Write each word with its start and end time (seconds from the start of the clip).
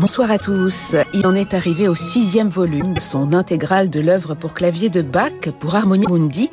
Bonsoir 0.00 0.30
à 0.30 0.38
tous. 0.38 0.96
Il 1.12 1.26
en 1.26 1.34
est 1.34 1.52
arrivé 1.52 1.86
au 1.86 1.94
sixième 1.94 2.48
volume 2.48 2.98
son 3.00 3.34
intégrale 3.34 3.90
de 3.90 4.00
l'œuvre 4.00 4.34
pour 4.34 4.54
clavier 4.54 4.88
de 4.88 5.02
Bach 5.02 5.50
pour 5.58 5.74
Harmonie 5.74 6.06
Mundi 6.08 6.48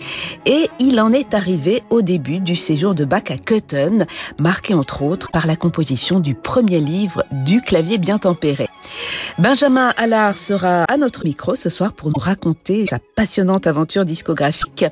et 0.45 0.69
il 0.79 0.99
en 0.99 1.13
est 1.13 1.33
arrivé 1.33 1.81
au 1.89 2.01
début 2.01 2.41
du 2.41 2.57
séjour 2.57 2.93
de 2.93 3.05
Bach 3.05 3.23
à 3.29 3.37
Köthen, 3.37 4.05
marqué 4.37 4.73
entre 4.73 5.01
autres 5.01 5.29
par 5.31 5.47
la 5.47 5.55
composition 5.55 6.19
du 6.19 6.35
premier 6.35 6.81
livre 6.81 7.23
du 7.31 7.61
clavier 7.61 7.97
bien 7.97 8.17
tempéré. 8.17 8.67
Benjamin 9.39 9.93
Allard 9.95 10.37
sera 10.37 10.83
à 10.83 10.97
notre 10.97 11.23
micro 11.23 11.55
ce 11.55 11.69
soir 11.69 11.93
pour 11.93 12.09
nous 12.09 12.19
raconter 12.19 12.85
sa 12.89 12.99
passionnante 13.15 13.65
aventure 13.65 14.03
discographique. 14.03 14.83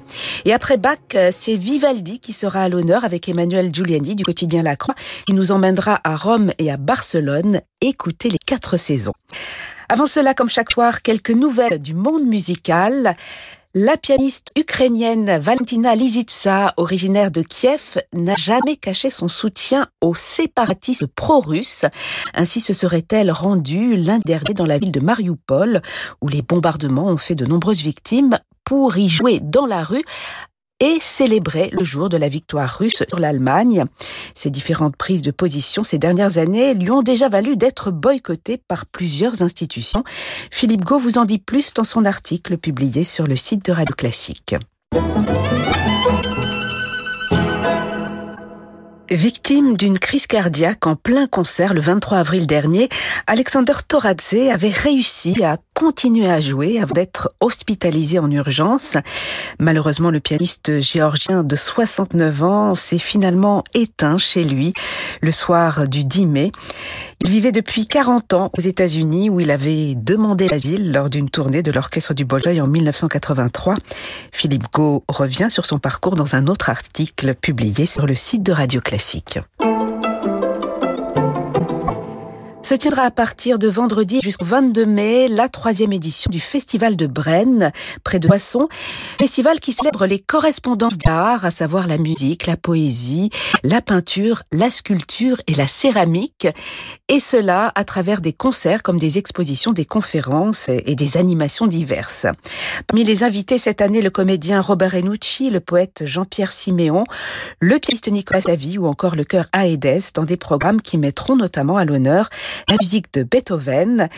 Et 0.45 0.53
après 0.53 0.77
Bach, 0.77 0.99
c'est 1.31 1.58
Vivaldi 1.58 2.20
qui 2.20 2.31
sera 2.31 2.62
à 2.62 2.70
l'honneur 2.70 3.03
avec 3.03 3.27
Emmanuel 3.27 3.73
Giuliani 3.73 4.16
du 4.16 4.23
quotidien 4.23 4.63
La 4.63 4.77
Croix. 4.77 4.95
Il 5.27 5.35
nous 5.35 5.52
emmènera 5.52 5.99
à 6.05 6.16
Rome 6.16 6.52
et 6.58 6.72
à 6.72 6.77
Barcelone 6.77 7.59
écouter 7.81 8.30
les 8.30 8.40
quatre 8.45 8.77
saisons. 8.77 9.13
Avant 9.90 10.08
cela, 10.08 10.34
comme 10.34 10.49
chaque 10.49 10.72
soir, 10.72 11.02
quelques 11.02 11.31
nouvelles 11.31 11.81
du 11.81 11.94
monde 11.94 12.23
musical. 12.23 13.16
La 13.77 13.98
pianiste 13.98 14.48
ukrainienne 14.58 15.38
Valentina 15.38 15.95
Lizitsa, 15.95 16.73
originaire 16.77 17.30
de 17.30 17.41
Kiev, 17.41 17.98
n'a 18.13 18.35
jamais 18.35 18.77
caché 18.77 19.09
son 19.09 19.27
soutien 19.27 19.88
aux 19.99 20.16
séparatistes 20.16 21.08
pro-russes. 21.08 21.84
Ainsi 22.34 22.62
se 22.62 22.71
serait-elle 22.71 23.31
rendue 23.31 23.98
lundi 23.98 24.23
dernier 24.26 24.54
dans 24.54 24.66
la 24.66 24.77
ville 24.77 24.93
de 24.93 25.02
Mariupol, 25.02 25.82
où 26.21 26.30
les 26.30 26.41
bombardements 26.41 27.07
ont 27.07 27.18
fait 27.18 27.35
de 27.35 27.46
nombreuses 27.46 27.82
victimes, 27.82 28.38
pour 28.63 28.98
y 28.98 29.10
jouer 29.10 29.41
dans 29.41 29.66
la 29.66 29.84
rue 29.84 30.05
et 30.79 30.98
célébrer 31.01 31.70
le 31.71 31.84
jour 31.84 32.09
de 32.09 32.18
la 32.18 32.29
victoire 32.29 32.70
russe 32.77 33.04
sur 33.07 33.20
l'Allemagne. 33.20 33.85
Ces 34.34 34.49
différentes 34.49 34.95
prises 34.95 35.21
de 35.21 35.32
position 35.32 35.84
ces 35.84 35.98
dernières 35.98 36.37
années 36.37 36.73
lui 36.73 36.91
ont 36.91 37.01
déjà 37.01 37.29
valu 37.29 37.55
d'être 37.55 37.91
boycottées 37.91 38.57
par 38.57 38.85
plusieurs 38.85 39.41
institutions. 39.41 40.04
Philippe 40.51 40.84
Gau 40.84 40.99
vous 40.99 41.17
en 41.17 41.26
dit 41.26 41.40
plus 41.40 41.73
dans 41.73 41.84
son 41.84 42.05
article 42.05 42.57
publié 42.57 43.04
sur 43.04 43.27
le 43.27 43.35
site 43.35 43.65
de 43.65 43.71
Radio 43.71 43.95
Classique. 43.95 44.55
Victime 49.12 49.77
d'une 49.77 49.99
crise 49.99 50.26
cardiaque 50.26 50.87
en 50.87 50.95
plein 50.95 51.27
concert 51.27 51.76
le 51.76 51.79
23 51.79 52.17
avril 52.17 52.48
dernier, 52.48 52.89
Alexander 53.27 53.73
Toradze 53.87 54.49
avait 54.51 54.70
réussi 54.70 55.43
à 55.43 55.57
continuer 55.76 56.27
à 56.27 56.40
jouer 56.40 56.79
avant 56.79 56.93
d'être 56.93 57.31
hospitalisé 57.41 58.18
en 58.18 58.31
urgence. 58.31 58.95
Malheureusement, 59.59 60.09
le 60.09 60.21
pianiste 60.21 60.79
géorgien 60.79 61.43
de 61.43 61.55
69 61.55 62.43
ans 62.43 62.76
s'est 62.76 62.98
finalement 62.98 63.63
éteint 63.73 64.17
chez 64.17 64.45
lui 64.45 64.73
le 65.22 65.31
soir 65.31 65.88
du 65.88 66.06
10 66.06 66.25
mai. 66.28 66.51
Il 67.19 67.29
vivait 67.29 67.51
depuis 67.51 67.88
40 67.88 68.34
ans 68.34 68.51
aux 68.57 68.62
États-Unis 68.62 69.29
où 69.29 69.41
il 69.41 69.51
avait 69.51 69.95
demandé 69.95 70.47
l'asile 70.47 70.91
lors 70.94 71.09
d'une 71.09 71.29
tournée 71.29 71.62
de 71.62 71.72
l'Orchestre 71.72 72.13
du 72.13 72.23
Boleuil 72.23 72.62
en 72.62 72.67
1983. 72.67 73.75
Philippe 74.31 74.72
Gau 74.73 75.03
revient 75.09 75.47
sur 75.50 75.66
son 75.66 75.78
parcours 75.78 76.16
dans 76.16 76.35
un 76.35 76.47
autre 76.47 76.69
article 76.69 77.35
publié 77.35 77.85
sur 77.85 78.06
le 78.06 78.16
site 78.16 78.44
de 78.44 78.53
Radio 78.53 78.79
Classique 78.79 79.39
se 82.66 82.74
tiendra 82.74 83.03
à 83.03 83.12
partir 83.12 83.59
de 83.59 83.68
vendredi 83.68 84.22
jusqu'au 84.24 84.46
22 84.46 84.88
mai 84.88 85.28
la 85.28 85.50
troisième 85.50 85.94
édition 85.94 86.31
du 86.31 86.40
Festival 86.40 86.96
de 86.96 87.06
Brenne, 87.06 87.72
près 88.03 88.18
de 88.18 88.28
Poisson. 88.28 88.68
Festival 89.19 89.59
qui 89.59 89.72
célèbre 89.72 90.07
les 90.07 90.18
correspondances 90.18 90.97
d'art, 90.97 91.46
à 91.46 91.52
savoir 91.52 91.85
la 91.85 92.00
musique, 92.00 92.47
la 92.47 92.57
poésie, 92.57 93.29
la 93.63 93.84
peinture, 93.84 94.41
la 94.51 94.72
sculpture 94.72 95.39
et 95.45 95.53
la 95.53 95.67
céramique. 95.67 96.47
Et 97.07 97.19
cela 97.19 97.72
à 97.75 97.84
travers 97.84 98.19
des 98.19 98.34
concerts 98.34 98.81
comme 98.81 98.97
des 98.97 99.19
expositions, 99.19 99.72
des 99.72 99.85
conférences 99.85 100.68
et 100.69 100.95
des 100.95 101.18
animations 101.18 101.68
diverses. 101.68 102.25
Parmi 102.88 103.03
les 103.03 103.23
invités 103.23 103.59
cette 103.59 103.79
année, 103.79 104.01
le 104.01 104.09
comédien 104.09 104.59
Robert 104.59 104.94
Renucci, 104.94 105.51
le 105.51 105.59
poète 105.59 106.01
Jean-Pierre 106.06 106.51
Siméon, 106.51 107.03
le 107.59 107.78
pianiste 107.78 108.12
Nicolas 108.12 108.41
Savy 108.41 108.79
ou 108.79 108.88
encore 108.88 109.16
le 109.16 109.23
chœur 109.23 109.45
Aedes 109.53 110.01
dans 110.16 110.23
des 110.23 110.38
programmes 110.38 110.81
qui 110.81 110.97
mettront 110.97 111.35
notamment 111.35 111.78
à 111.78 111.85
l'honneur 111.85 112.29
la 112.67 112.75
musique 112.79 113.13
de 113.13 113.23
Beethoven, 113.23 114.09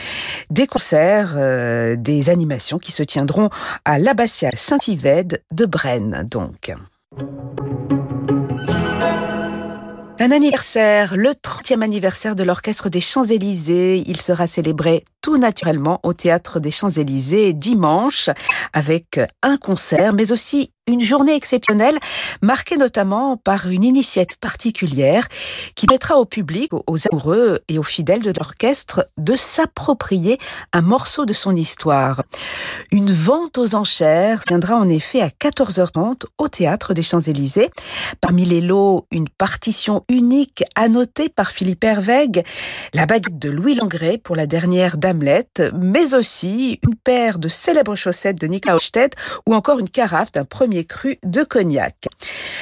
des 0.49 0.67
concerts, 0.67 1.33
euh, 1.35 1.95
des 1.95 2.29
animations 2.29 2.79
qui 2.79 2.91
se 2.91 3.03
tiendront 3.03 3.49
à 3.85 3.99
l'abbatiale 3.99 4.57
Saint-Yved 4.57 5.43
de 5.51 5.65
Brenne, 5.65 6.25
donc. 6.29 6.73
Un 10.19 10.31
anniversaire, 10.31 11.15
le 11.15 11.29
30e 11.29 11.83
anniversaire 11.83 12.35
de 12.35 12.43
l'Orchestre 12.43 12.89
des 12.89 12.99
Champs-Élysées. 12.99 14.03
Il 14.07 14.19
sera 14.19 14.47
célébré 14.47 15.03
tout 15.21 15.37
naturellement 15.37 15.99
au 16.01 16.13
Théâtre 16.13 16.59
des 16.59 16.71
Champs-Élysées 16.71 17.53
dimanche 17.53 18.31
avec 18.73 19.19
un 19.43 19.57
concert, 19.57 20.13
mais 20.13 20.31
aussi 20.31 20.71
une 20.87 21.01
journée 21.01 21.35
exceptionnelle 21.35 21.99
marquée 22.41 22.77
notamment 22.77 23.35
par 23.35 23.67
une 23.67 23.83
initiative 23.83 24.37
particulière 24.39 25.27
qui 25.75 25.85
mettra 25.89 26.15
au 26.15 26.25
public, 26.25 26.71
aux 26.73 27.07
amoureux 27.11 27.59
et 27.67 27.77
aux 27.77 27.83
fidèles 27.83 28.21
de 28.21 28.31
l'orchestre 28.31 29.07
de 29.17 29.35
s'approprier 29.35 30.39
un 30.71 30.81
morceau 30.81 31.25
de 31.25 31.33
son 31.33 31.55
histoire. 31.55 32.23
Une 32.91 33.11
vente 33.11 33.57
aux 33.57 33.75
enchères 33.75 34.41
viendra 34.47 34.75
en 34.77 34.87
effet 34.87 35.21
à 35.21 35.27
14h30 35.27 36.23
au 36.37 36.47
théâtre 36.47 36.93
des 36.93 37.03
Champs-Élysées. 37.03 37.69
Parmi 38.21 38.45
les 38.45 38.61
lots, 38.61 39.05
une 39.11 39.27
partition 39.27 40.05
unique 40.07 40.63
annotée 40.75 41.27
par 41.27 41.51
Philippe 41.51 41.83
Hervègue, 41.83 42.43
la 42.93 43.05
baguette 43.05 43.39
de 43.39 43.49
Louis 43.49 43.75
Langrée 43.75 44.17
pour 44.17 44.37
la 44.37 44.47
dernière 44.47 44.97
d'Hamlet, 44.97 45.47
mais 45.73 46.13
aussi 46.13 46.79
une 46.87 46.95
paire 46.95 47.39
de 47.39 47.49
célèbres 47.49 47.95
chaussettes 47.95 48.39
de 48.39 48.47
Nicolas 48.47 48.75
Hofstedt 48.75 49.17
ou 49.45 49.53
encore 49.53 49.79
une 49.79 49.89
carafe 49.89 50.31
d'un 50.31 50.45
premier 50.45 50.76
cru 50.83 51.17
de 51.23 51.43
cognac. 51.43 51.95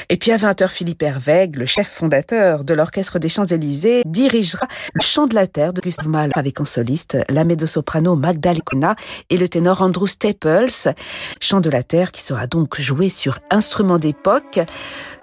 Et 0.10 0.18
puis 0.18 0.32
à 0.32 0.38
20h, 0.38 0.68
Philippe 0.68 1.04
Hervègue, 1.04 1.56
le 1.56 1.66
chef 1.66 1.88
fondateur 1.88 2.64
de 2.64 2.74
l'Orchestre 2.74 3.20
des 3.20 3.30
Champs-Élysées, 3.30 4.04
dirigera 4.06 4.68
le 4.94 5.02
chant 5.02 5.28
de 5.28 5.36
la 5.36 5.48
terre 5.48 5.74
de 5.74 5.82
Gustave 5.82 6.08
Mahler 6.08 6.34
avec 6.36 6.62
en 6.62 6.66
soliste 6.66 7.18
la 7.30 7.44
mezzo-soprano 7.44 8.16
Magda 8.16 8.54
et 9.30 9.38
le 9.38 9.50
ténor 9.50 9.82
Andrew 9.82 10.08
Staples. 10.08 10.94
Chant 11.40 11.62
de 11.62 11.70
la 11.70 11.84
terre 11.84 12.12
qui 12.12 12.22
sera 12.22 12.48
donc 12.48 12.80
joué 12.80 13.10
sur 13.10 13.40
instrument 13.50 14.00
d'époque. 14.00 14.60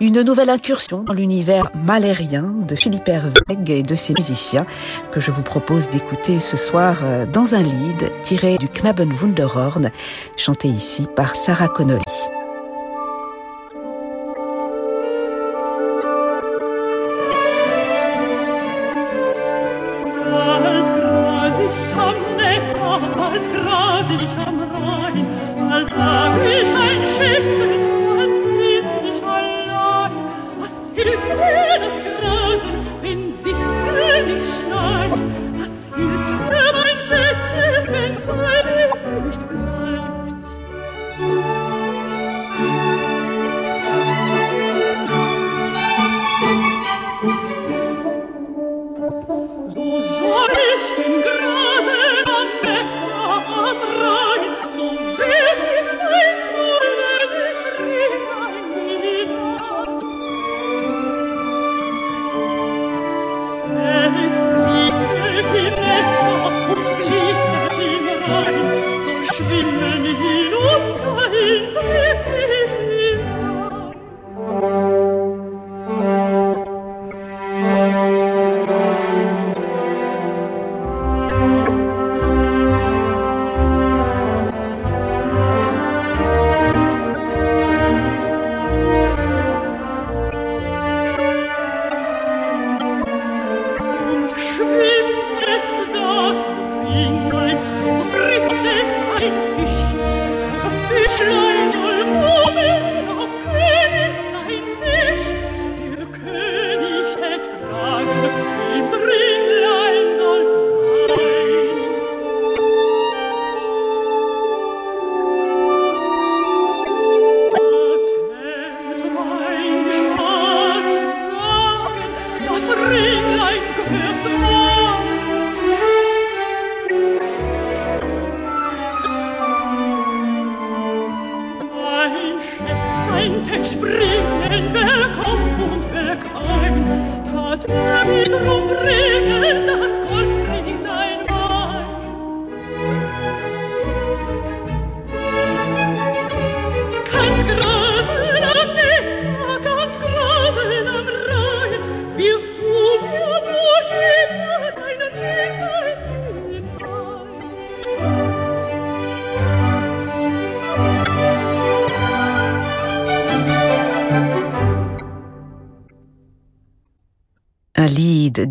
Une 0.01 0.23
nouvelle 0.23 0.51
incursion 0.51 1.05
dans 1.05 1.13
l'univers 1.13 1.71
malérien 1.75 2.43
de 2.67 2.75
Philippe 2.75 3.09
Hervègue 3.09 3.71
et 3.71 3.83
de 3.83 3.95
ses 3.95 4.15
musiciens 4.15 4.67
que 5.13 5.21
je 5.21 5.31
vous 5.31 5.43
propose 5.43 5.89
d'écouter 5.89 6.41
ce 6.41 6.57
soir 6.57 7.01
euh, 7.05 7.27
dans 7.27 7.55
un 7.55 7.63
lead 7.63 8.11
tiré 8.23 8.59
du 8.59 8.69
Knaben 8.69 9.13
Wunderhorn, 9.13 9.91
chanté 10.37 10.69
ici 10.69 11.07
par 11.15 11.37
Sarah 11.37 11.69
Connolly. 11.69 12.42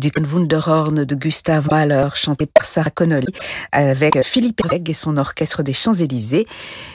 Du 0.02 0.10
Wunderhorn 0.20 1.04
de 1.04 1.14
Gustav 1.14 1.68
Mahler, 1.70 2.08
chanté 2.14 2.46
par 2.46 2.66
Sarah 2.66 2.90
Connolly, 2.90 3.32
avec 3.70 4.22
Philippe 4.22 4.60
Herweg 4.64 4.90
et 4.90 4.94
son 4.94 5.16
orchestre 5.16 5.62
des 5.62 5.72
Champs-Élysées. 5.72 6.46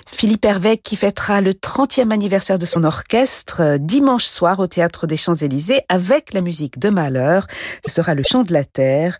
Philippe 0.07 0.43
Herweg 0.43 0.81
qui 0.81 0.97
fêtera 0.97 1.39
le 1.39 1.53
30e 1.53 2.11
anniversaire 2.11 2.59
de 2.59 2.65
son 2.65 2.83
orchestre 2.83 3.61
euh, 3.61 3.77
dimanche 3.77 4.25
soir 4.25 4.59
au 4.59 4.67
Théâtre 4.67 5.07
des 5.07 5.17
Champs-Élysées 5.17 5.81
avec 5.87 6.33
la 6.33 6.41
musique 6.41 6.79
de 6.79 6.89
Mahler. 6.89 7.39
Ce 7.85 7.91
sera 7.93 8.13
le 8.13 8.23
chant 8.29 8.43
de 8.43 8.51
la 8.51 8.65
terre 8.65 9.17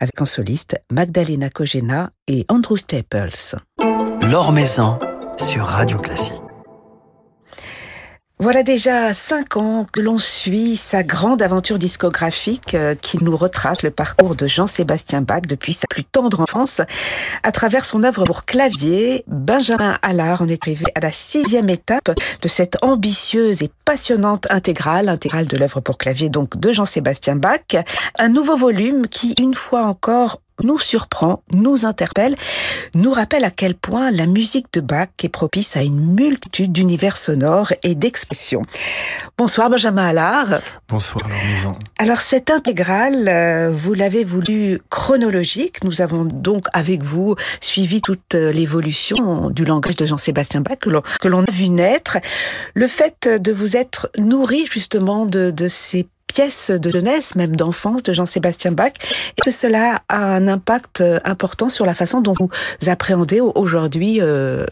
avec 0.00 0.20
en 0.20 0.26
soliste 0.26 0.76
Magdalena 0.90 1.50
Kogena 1.50 2.10
et 2.28 2.46
Andrew 2.48 2.76
Staples. 2.76 3.56
L'Or 4.22 4.52
Maison 4.52 4.98
sur 5.36 5.66
Radio 5.66 5.98
Classique. 5.98 6.45
Voilà 8.38 8.62
déjà 8.62 9.14
cinq 9.14 9.56
ans 9.56 9.86
que 9.90 9.98
l'on 9.98 10.18
suit 10.18 10.76
sa 10.76 11.02
grande 11.02 11.40
aventure 11.40 11.78
discographique 11.78 12.74
euh, 12.74 12.94
qui 12.94 13.16
nous 13.24 13.34
retrace 13.34 13.82
le 13.82 13.90
parcours 13.90 14.36
de 14.36 14.46
Jean-Sébastien 14.46 15.22
Bach 15.22 15.40
depuis 15.48 15.72
sa 15.72 15.86
plus 15.88 16.04
tendre 16.04 16.42
enfance. 16.42 16.82
À 17.42 17.50
travers 17.50 17.86
son 17.86 18.04
œuvre 18.04 18.24
pour 18.24 18.44
clavier, 18.44 19.24
Benjamin 19.26 19.96
Allard 20.02 20.42
en 20.42 20.48
est 20.48 20.62
arrivé 20.62 20.84
à 20.94 21.00
la 21.00 21.12
sixième 21.12 21.70
étape 21.70 22.10
de 22.42 22.48
cette 22.48 22.76
ambitieuse 22.84 23.62
et 23.62 23.70
passionnante 23.86 24.46
intégrale, 24.50 25.08
intégrale 25.08 25.46
de 25.46 25.56
l'œuvre 25.56 25.80
pour 25.80 25.96
clavier 25.96 26.28
donc 26.28 26.58
de 26.58 26.72
Jean-Sébastien 26.72 27.36
Bach. 27.36 27.82
Un 28.18 28.28
nouveau 28.28 28.58
volume 28.58 29.06
qui, 29.06 29.34
une 29.40 29.54
fois 29.54 29.84
encore, 29.84 30.42
nous 30.62 30.78
surprend, 30.78 31.42
nous 31.52 31.84
interpelle, 31.84 32.34
nous 32.94 33.12
rappelle 33.12 33.44
à 33.44 33.50
quel 33.50 33.74
point 33.74 34.10
la 34.10 34.26
musique 34.26 34.66
de 34.72 34.80
Bach 34.80 35.08
est 35.22 35.28
propice 35.28 35.76
à 35.76 35.82
une 35.82 36.14
multitude 36.14 36.72
d'univers 36.72 37.16
sonores 37.16 37.72
et 37.82 37.94
d'expressions. 37.94 38.62
Bonsoir 39.38 39.70
Benjamin 39.70 40.06
Allard. 40.06 40.60
Bonsoir 40.88 41.28
Maison. 41.28 41.76
Alors 41.98 42.20
cette 42.20 42.50
intégrale, 42.50 43.28
euh, 43.28 43.70
vous 43.70 43.94
l'avez 43.94 44.24
voulu 44.24 44.80
chronologique. 44.90 45.84
Nous 45.84 46.00
avons 46.00 46.24
donc 46.24 46.66
avec 46.72 47.02
vous 47.02 47.36
suivi 47.60 48.00
toute 48.00 48.34
euh, 48.34 48.52
l'évolution 48.52 49.50
du 49.50 49.64
langage 49.64 49.96
de 49.96 50.06
Jean-Sébastien 50.06 50.60
Bach 50.60 50.78
que 50.78 51.28
l'on 51.28 51.42
a 51.42 51.50
vu 51.50 51.68
naître. 51.68 52.18
Le 52.74 52.88
fait 52.88 53.28
de 53.28 53.52
vous 53.52 53.76
être 53.76 54.10
nourri 54.18 54.66
justement 54.70 55.26
de, 55.26 55.50
de 55.50 55.68
ces 55.68 56.06
pièce 56.26 56.70
de 56.70 56.90
jeunesse, 56.90 57.34
même 57.34 57.56
d'enfance 57.56 58.02
de 58.02 58.12
Jean-Sébastien 58.12 58.72
Bach, 58.72 58.92
et 59.36 59.40
que 59.42 59.50
cela 59.50 60.02
a 60.08 60.18
un 60.18 60.48
impact 60.48 61.00
euh, 61.00 61.20
important 61.24 61.68
sur 61.68 61.86
la 61.86 61.94
façon 61.94 62.20
dont 62.20 62.34
vous 62.38 62.50
appréhendez 62.88 63.40
aujourd'hui 63.40 64.20
euh, 64.20 64.66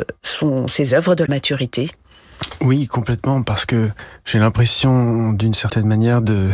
ses 0.66 0.94
œuvres 0.94 1.14
de 1.14 1.24
maturité. 1.28 1.90
Oui, 2.60 2.86
complètement, 2.86 3.42
parce 3.42 3.64
que 3.64 3.88
j'ai 4.24 4.38
l'impression, 4.38 5.32
d'une 5.32 5.54
certaine 5.54 5.86
manière, 5.86 6.20
de 6.20 6.50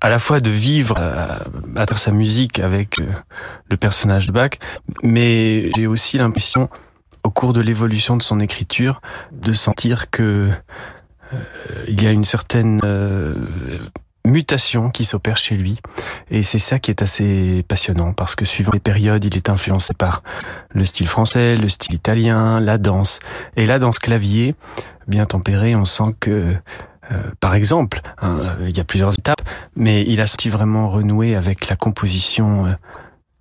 à 0.00 0.10
la 0.10 0.18
fois 0.18 0.40
de 0.40 0.50
vivre 0.50 0.96
euh, 0.98 1.38
à, 1.76 1.86
travers 1.86 1.98
sa 1.98 2.12
musique 2.12 2.60
avec 2.60 2.96
le 3.70 3.76
personnage 3.78 4.26
de 4.26 4.32
Bach, 4.32 4.50
mais 5.02 5.70
j'ai 5.74 5.86
aussi 5.86 6.18
l'impression, 6.18 6.68
au 7.22 7.30
cours 7.30 7.54
de 7.54 7.62
l'évolution 7.62 8.18
de 8.18 8.22
son 8.22 8.38
écriture, 8.38 9.00
de 9.32 9.54
sentir 9.54 10.10
que 10.10 10.50
il 11.88 12.02
y 12.02 12.06
a 12.06 12.10
une 12.10 12.24
certaine 12.24 12.80
euh, 12.84 13.34
mutation 14.26 14.90
qui 14.90 15.04
s'opère 15.04 15.36
chez 15.36 15.56
lui. 15.56 15.78
Et 16.30 16.42
c'est 16.42 16.58
ça 16.58 16.78
qui 16.78 16.90
est 16.90 17.02
assez 17.02 17.64
passionnant, 17.68 18.12
parce 18.12 18.34
que 18.34 18.44
suivant 18.44 18.72
les 18.72 18.80
périodes, 18.80 19.24
il 19.24 19.36
est 19.36 19.48
influencé 19.48 19.94
par 19.94 20.22
le 20.70 20.84
style 20.84 21.08
français, 21.08 21.56
le 21.56 21.68
style 21.68 21.94
italien, 21.94 22.60
la 22.60 22.78
danse. 22.78 23.18
Et 23.56 23.66
là, 23.66 23.78
dans 23.78 23.92
ce 23.92 24.00
clavier, 24.00 24.54
bien 25.06 25.24
tempéré, 25.26 25.74
on 25.74 25.84
sent 25.84 26.14
que... 26.20 26.54
Euh, 27.12 27.30
par 27.38 27.54
exemple, 27.54 28.00
hein, 28.22 28.56
il 28.66 28.74
y 28.74 28.80
a 28.80 28.84
plusieurs 28.84 29.12
étapes, 29.12 29.42
mais 29.76 30.06
il 30.08 30.22
a 30.22 30.26
senti 30.26 30.48
vraiment 30.48 30.88
renouer 30.88 31.36
avec 31.36 31.68
la 31.68 31.76
composition 31.76 32.64
euh, 32.64 32.72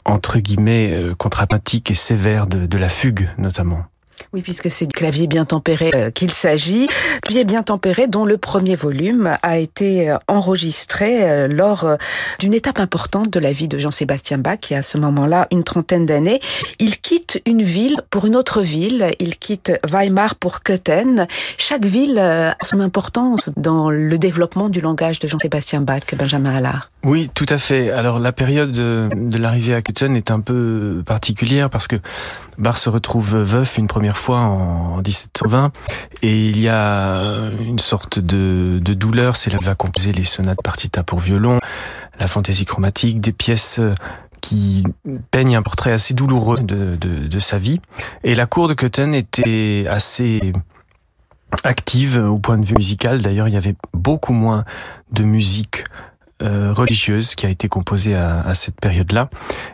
entre 0.04 0.40
guillemets 0.40 0.94
contrapuntique 1.18 1.90
et 1.90 1.94
sévère 1.94 2.46
de 2.46 2.78
la 2.78 2.90
fugue 2.90 3.30
notamment. 3.38 3.86
Oui, 4.34 4.42
puisque 4.42 4.72
c'est 4.72 4.86
du 4.88 4.94
clavier 4.94 5.28
bien 5.28 5.46
tempéré 5.46 5.92
euh, 5.94 6.10
qu'il 6.10 6.32
s'agit. 6.32 6.88
Clavier 7.22 7.44
bien 7.46 7.64
tempéré 7.64 8.08
dont 8.08 8.26
le 8.26 8.38
premier 8.38 8.76
volume 8.76 9.38
a 9.44 9.58
été 9.58 10.10
euh, 10.10 10.18
enregistré 10.28 11.30
euh, 11.30 11.48
lors 11.48 11.88
d'une 12.40 12.54
étape 12.54 12.80
importante 12.80 13.30
de 13.30 13.40
la 13.40 13.52
vie 13.52 13.68
de 13.68 13.78
Jean-Sébastien 13.78 14.38
Bach, 14.38 14.58
qui 14.60 14.74
a 14.74 14.80
à 14.80 14.82
ce 14.82 14.98
moment-là 14.98 15.48
une 15.52 15.64
trentaine 15.64 16.06
d'années. 16.06 16.40
Il 16.80 17.00
quitte 17.00 17.42
une 17.46 17.62
ville 17.62 18.02
pour 18.10 18.26
une 18.26 18.36
autre 18.36 18.62
ville. 18.62 19.12
Il 19.20 19.38
quitte 19.38 19.72
Weimar 19.88 20.36
pour 20.36 20.62
Köthen. 20.62 21.28
Chaque 21.58 21.86
ville 21.86 22.18
a 22.18 22.56
son 22.64 22.80
importance 22.80 23.52
dans 23.56 23.90
le 23.90 24.18
développement 24.18 24.70
du 24.70 24.82
langage 24.82 25.20
de 25.20 25.28
Jean-Sébastien 25.28 25.82
Bach, 25.82 26.04
Benjamin 26.18 26.56
Allard. 26.56 26.90
Oui, 27.04 27.30
tout 27.34 27.46
à 27.50 27.58
fait. 27.58 27.92
Alors 27.92 28.20
la 28.20 28.32
période 28.32 28.72
de 28.72 29.38
l'arrivée 29.38 29.74
à 29.74 29.82
Köthen 29.82 30.16
est 30.16 30.32
un 30.32 30.40
peu 30.40 31.04
particulière 31.06 31.70
parce 31.70 31.88
que 31.88 31.98
Bach 32.58 32.78
se 32.78 32.90
retrouve 32.90 33.38
veuf 33.38 33.78
une 33.78 33.88
première 33.88 34.03
fois 34.12 34.40
en 34.40 34.98
1720 34.98 35.72
et 36.22 36.50
il 36.50 36.60
y 36.60 36.70
a 36.70 37.22
une 37.66 37.80
sorte 37.80 38.20
de, 38.20 38.80
douleur. 38.80 39.36
C'est 39.36 39.50
là 39.50 39.58
qu'il 39.58 39.68
va 39.68 39.76
composer 39.76 40.12
les 40.12 40.24
sonates 40.24 40.62
partita 40.64 41.04
pour 41.04 41.20
violon, 41.20 41.60
la 42.20 42.28
fantaisie 42.28 42.66
chromatique, 42.66 43.22
des 43.22 43.34
pièces 43.34 43.80
qui 44.42 44.84
peignent 45.32 45.56
un 45.56 45.62
portrait 45.62 45.94
assez 45.94 46.14
douloureux 46.14 46.60
de, 46.60 46.96
de 46.98 47.40
sa 47.40 47.58
vie. 47.58 47.80
Et 48.24 48.36
la 48.36 48.46
cour 48.46 48.68
de 48.68 48.74
Köthen 48.74 49.16
était 49.16 49.86
assez 49.90 50.54
active 51.64 52.18
au 52.18 52.40
point 52.40 52.58
de 52.58 52.66
vue 52.66 52.76
musical. 52.76 53.22
D'ailleurs, 53.22 53.48
il 53.48 53.54
y 53.54 53.58
avait 53.58 53.76
beaucoup 53.94 54.34
moins 54.34 54.66
de 55.12 55.24
musique 55.24 55.84
euh, 56.44 56.74
religieuse 56.74 57.36
qui 57.36 57.46
a 57.46 57.50
été 57.50 57.68
composée 57.68 58.16
à, 58.16 58.54
cette 58.54 58.80
période-là. 58.80 59.30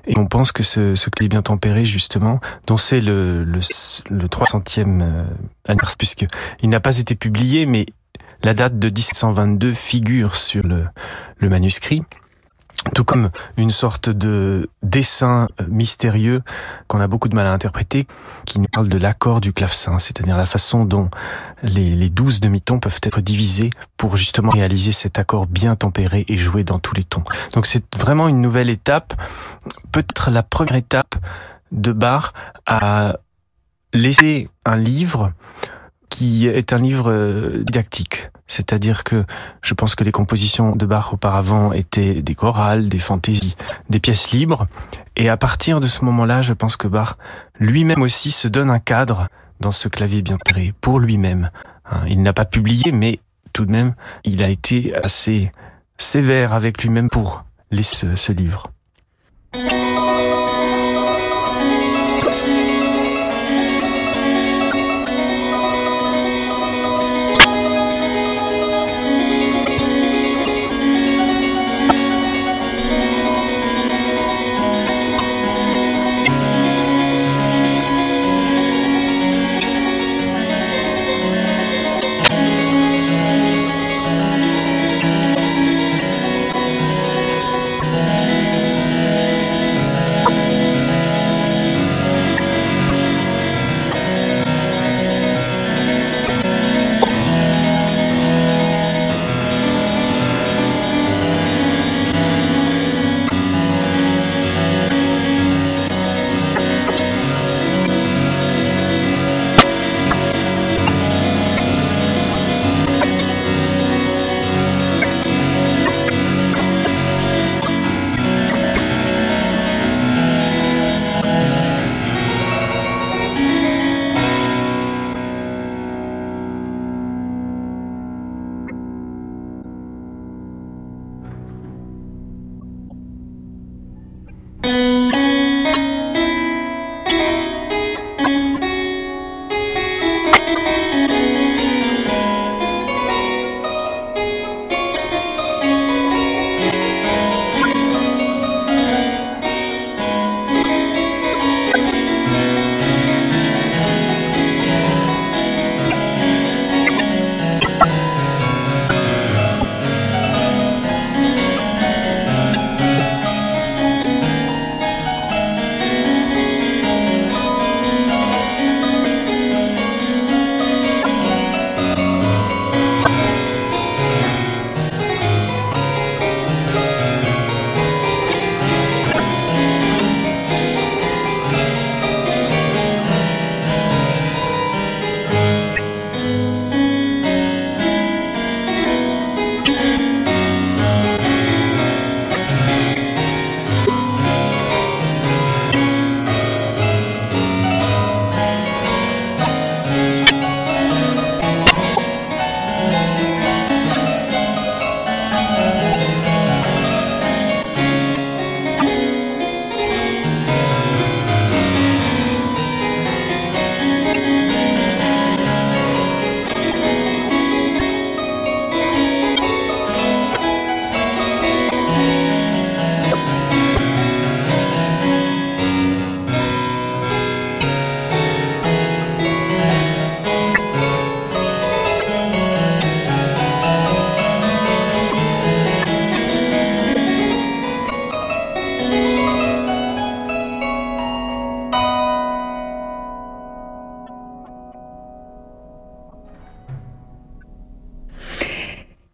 Et 0.08 0.18
on 0.18 0.26
pense 0.26 0.52
que 0.52 0.64
ce, 0.64 0.96
ce 0.96 1.10
clé 1.10 1.28
bien 1.28 1.42
tempéré, 1.42 1.86
justement, 1.86 2.40
dont 2.68 2.78
c'est 2.78 3.02
le, 3.02 3.44
le, 3.44 3.60
le 4.10 4.28
300e 4.28 5.02
euh, 5.02 5.24
anniversaire, 5.68 5.98
puisqu'il 5.98 6.70
n'a 6.70 6.80
pas 6.80 6.98
été 7.00 7.16
publié, 7.16 7.66
mais 7.66 7.86
la 8.44 8.54
date 8.54 8.80
de 8.80 8.88
1722 8.88 9.74
figure 9.74 10.36
sur 10.36 10.64
le 10.66 11.50
manuscrit 11.50 12.04
tout 12.96 13.04
comme 13.04 13.30
une 13.58 13.72
sorte 13.72 14.10
de 14.10 14.70
dessin 14.84 15.48
euh, 15.60 15.66
mystérieux 15.68 16.42
qu'on 16.88 17.02
a 17.02 17.08
beaucoup 17.08 17.28
de 17.28 17.36
mal 17.36 17.46
à 17.46 17.52
interpréter, 17.52 18.08
qui 18.46 18.60
nous 18.60 18.68
parle 18.68 18.88
de 18.88 18.98
l'accord 18.98 19.42
du 19.42 19.54
clavecin, 19.54 20.00
c'est-à-dire 20.00 20.38
la 20.38 20.46
façon 20.46 20.86
dont 20.86 21.10
les, 21.64 22.10
douze 22.10 22.40
demi-tons 22.40 22.80
peuvent 22.80 23.00
être 23.04 23.22
divisés 23.22 23.70
pour 23.98 24.16
justement 24.16 24.50
réaliser 24.50 24.92
cet 24.92 25.20
accord 25.20 25.46
bien 25.46 25.76
tempéré 25.76 26.26
et 26.28 26.38
joué 26.38 26.64
dans 26.64 26.80
tous 26.80 26.96
les 26.96 27.04
tons. 27.04 27.24
Donc 27.54 27.66
c'est 27.66 27.84
vraiment 27.96 28.28
une 28.28 28.42
nouvelle 28.42 28.70
étape, 28.70 29.14
peut-être 29.92 30.32
la 30.32 30.44
première 30.44 30.76
étape 30.76 31.16
de 31.72 31.92
Bach 31.92 32.34
à 32.66 33.18
laisser 33.94 34.50
un 34.66 34.78
livre 34.78 35.34
qui 36.10 36.48
est 36.48 36.74
un 36.74 36.78
livre 36.78 37.12
euh, 37.12 37.64
didactique. 37.64 38.30
C'est-à-dire 38.48 39.04
que 39.04 39.26
je 39.62 39.74
pense 39.74 39.96
que 39.96 40.04
les 40.04 40.12
compositions 40.12 40.76
de 40.76 40.86
Bach 40.86 41.14
auparavant 41.14 41.72
étaient 41.72 42.22
des 42.22 42.36
chorales, 42.36 42.90
des 42.90 43.00
fantaisies, 43.00 43.56
des 43.90 44.00
pièces 44.00 44.32
libres. 44.32 44.68
Et 45.16 45.30
à 45.30 45.38
partir 45.38 45.80
de 45.80 45.88
ce 45.88 46.04
moment-là, 46.06 46.42
je 46.42 46.54
pense 46.54 46.76
que 46.76 46.88
Bach 46.88 47.18
lui-même 47.60 48.02
aussi 48.02 48.32
se 48.32 48.48
donne 48.48 48.72
un 48.72 48.80
cadre 48.80 49.28
dans 49.60 49.72
ce 49.72 49.88
clavier 49.88 50.22
bien 50.22 50.38
tiré 50.44 50.74
pour 50.82 51.00
lui-même. 51.00 51.52
Hein, 51.92 52.02
il 52.08 52.22
n'a 52.24 52.34
pas 52.34 52.46
publié, 52.46 52.92
mais 52.92 53.20
tout 53.54 53.66
de 53.66 53.72
même, 53.72 53.94
il 54.24 54.44
a 54.44 54.50
été 54.50 54.94
assez 55.04 55.52
sévère 55.98 56.54
avec 56.54 56.82
lui-même 56.82 57.10
pour 57.10 57.46
laisser 57.72 58.16
ce 58.16 58.32
livre. 58.32 58.72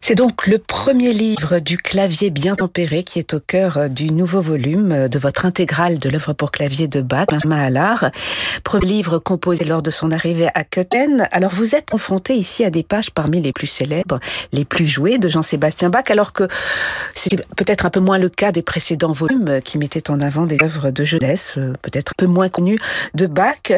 C'est 0.07 0.13
donc 0.13 0.45
le 0.45 0.59
premier 0.59 1.13
livre 1.13 1.57
du 1.57 1.79
clavier 1.79 2.29
bien 2.29 2.53
tempéré 2.53 3.01
qui 3.01 3.17
est 3.17 3.33
au 3.33 3.39
cœur 3.39 3.79
euh, 3.79 3.87
du 3.87 4.11
nouveau 4.11 4.39
volume 4.39 4.91
euh, 4.91 5.07
de 5.07 5.17
votre 5.17 5.47
intégrale 5.47 5.97
de 5.97 6.09
l'œuvre 6.09 6.33
pour 6.33 6.51
clavier 6.51 6.87
de 6.87 7.01
Bach, 7.01 7.25
Allard. 7.49 8.11
Premier 8.63 8.85
livre 8.85 9.17
composé 9.17 9.63
lors 9.65 9.81
de 9.81 9.89
son 9.89 10.11
arrivée 10.11 10.49
à 10.53 10.63
Köthen. 10.63 11.27
Alors 11.31 11.49
vous 11.49 11.73
êtes 11.73 11.89
confronté 11.89 12.35
ici 12.35 12.63
à 12.63 12.69
des 12.69 12.83
pages 12.83 13.09
parmi 13.09 13.41
les 13.41 13.51
plus 13.51 13.65
célèbres, 13.65 14.19
les 14.51 14.63
plus 14.63 14.85
jouées 14.85 15.17
de 15.17 15.27
Jean-Sébastien 15.27 15.89
Bach, 15.89 16.11
alors 16.11 16.33
que 16.33 16.47
c'était 17.15 17.43
peut-être 17.57 17.87
un 17.87 17.89
peu 17.89 17.99
moins 17.99 18.19
le 18.19 18.29
cas 18.29 18.51
des 18.51 18.61
précédents 18.61 19.11
volumes 19.11 19.49
euh, 19.49 19.59
qui 19.59 19.79
mettaient 19.79 20.11
en 20.11 20.19
avant 20.19 20.45
des 20.45 20.59
œuvres 20.61 20.91
de 20.91 21.03
jeunesse, 21.03 21.57
peut-être 21.81 22.11
un 22.11 22.19
peu 22.19 22.27
moins 22.27 22.49
connues 22.49 22.77
de 23.15 23.25
Bach. 23.25 23.71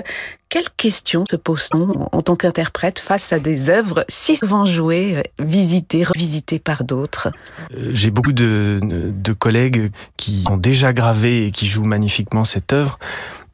Quelles 0.58 0.74
questions 0.76 1.24
se 1.30 1.36
pose-t-on 1.36 2.10
en 2.12 2.22
tant 2.24 2.36
qu'interprète 2.36 2.98
face 2.98 3.32
à 3.32 3.38
des 3.38 3.70
œuvres 3.70 4.06
si 4.10 4.36
souvent 4.36 4.66
jouées, 4.66 5.22
visitées, 5.38 6.04
revisitées 6.04 6.58
par 6.58 6.84
d'autres? 6.84 7.28
Euh, 7.76 7.92
J'ai 7.94 8.10
beaucoup 8.10 8.32
de, 8.32 8.80
de, 8.82 9.34
collègues 9.34 9.92
qui 10.18 10.44
ont 10.50 10.58
déjà 10.58 10.94
gravé 10.94 11.46
et 11.46 11.52
qui 11.52 11.68
jouent 11.68 11.84
magnifiquement 11.86 12.44
cette 12.44 12.74
œuvre. 12.74 12.98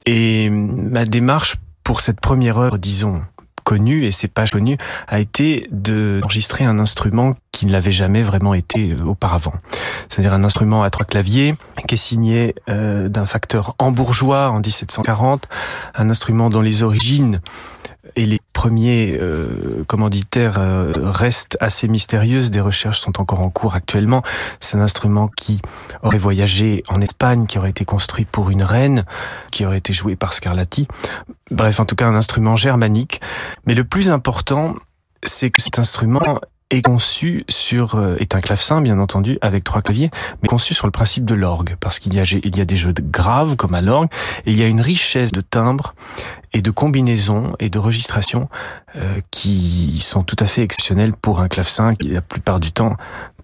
Et 0.05 0.49
ma 0.49 1.03
démarche 1.03 1.57
pour 1.83 1.99
cette 1.99 2.21
première 2.21 2.57
œuvre, 2.57 2.77
disons, 2.77 3.21
connu 3.63 4.05
et 4.05 4.11
c'est 4.11 4.27
pas 4.27 4.47
connu 4.47 4.77
a 5.07 5.19
été 5.19 5.67
d'enregistrer 5.71 6.65
un 6.65 6.79
instrument 6.79 7.33
qui 7.51 7.65
ne 7.65 7.71
l'avait 7.71 7.91
jamais 7.91 8.23
vraiment 8.23 8.53
été 8.53 8.91
euh, 8.91 9.03
auparavant. 9.05 9.53
C'est-à-dire 10.09 10.33
un 10.33 10.43
instrument 10.43 10.83
à 10.83 10.89
trois 10.89 11.05
claviers 11.05 11.55
qui 11.87 11.95
est 11.95 11.97
signé 11.97 12.55
euh, 12.69 13.09
d'un 13.09 13.25
facteur 13.25 13.75
hambourgeois 13.79 14.49
en 14.49 14.59
1740, 14.59 15.47
un 15.95 16.09
instrument 16.09 16.49
dont 16.49 16.61
les 16.61 16.83
origines 16.83 17.41
et 18.15 18.25
les 18.25 18.39
premiers 18.53 19.17
euh, 19.19 19.83
commanditaires 19.87 20.59
euh, 20.59 20.91
restent 20.95 21.57
assez 21.59 21.87
mystérieuses. 21.87 22.51
Des 22.51 22.61
recherches 22.61 22.99
sont 22.99 23.19
encore 23.19 23.41
en 23.41 23.49
cours 23.49 23.75
actuellement. 23.75 24.23
C'est 24.59 24.77
un 24.77 24.81
instrument 24.81 25.27
qui 25.27 25.61
aurait 26.03 26.17
voyagé 26.17 26.83
en 26.87 27.01
Espagne, 27.01 27.45
qui 27.47 27.57
aurait 27.57 27.71
été 27.71 27.83
construit 27.83 28.25
pour 28.25 28.49
une 28.49 28.63
reine, 28.63 29.05
qui 29.51 29.65
aurait 29.65 29.79
été 29.79 29.91
joué 29.91 30.15
par 30.15 30.33
Scarlatti. 30.33 30.87
Bref, 31.51 31.79
en 31.79 31.85
tout 31.85 31.95
cas, 31.95 32.07
un 32.07 32.15
instrument 32.15 32.55
germanique. 32.55 33.19
Mais 33.65 33.73
le 33.73 33.83
plus 33.83 34.09
important, 34.09 34.75
c'est 35.23 35.49
que 35.49 35.61
cet 35.61 35.79
instrument 35.79 36.39
euh, 37.95 38.17
est 38.19 38.35
un 38.35 38.39
clavecin 38.39 38.81
bien 38.81 38.99
entendu 38.99 39.37
avec 39.41 39.63
trois 39.63 39.81
claviers, 39.81 40.09
mais 40.41 40.47
conçu 40.47 40.73
sur 40.73 40.87
le 40.87 40.91
principe 40.91 41.25
de 41.25 41.35
l'orgue 41.35 41.75
parce 41.79 41.99
qu'il 41.99 42.13
y 42.13 42.19
a 42.19 42.23
il 42.23 42.57
y 42.57 42.61
a 42.61 42.65
des 42.65 42.77
jeux 42.77 42.93
graves 42.99 43.55
comme 43.55 43.75
à 43.75 43.81
l'orgue 43.81 44.09
et 44.45 44.51
il 44.51 44.57
y 44.57 44.63
a 44.63 44.67
une 44.67 44.81
richesse 44.81 45.31
de 45.31 45.41
timbres 45.41 45.93
et 46.53 46.61
de 46.61 46.71
combinaisons 46.71 47.53
et 47.59 47.69
de 47.69 47.79
registrations 47.79 48.47
euh, 48.95 49.19
qui 49.31 49.99
sont 50.01 50.23
tout 50.23 50.35
à 50.39 50.45
fait 50.45 50.61
exceptionnelles 50.61 51.13
pour 51.13 51.41
un 51.41 51.47
clavecin 51.47 51.95
qui 51.95 52.09
la 52.09 52.21
plupart 52.21 52.59
du 52.59 52.71
temps 52.71 52.95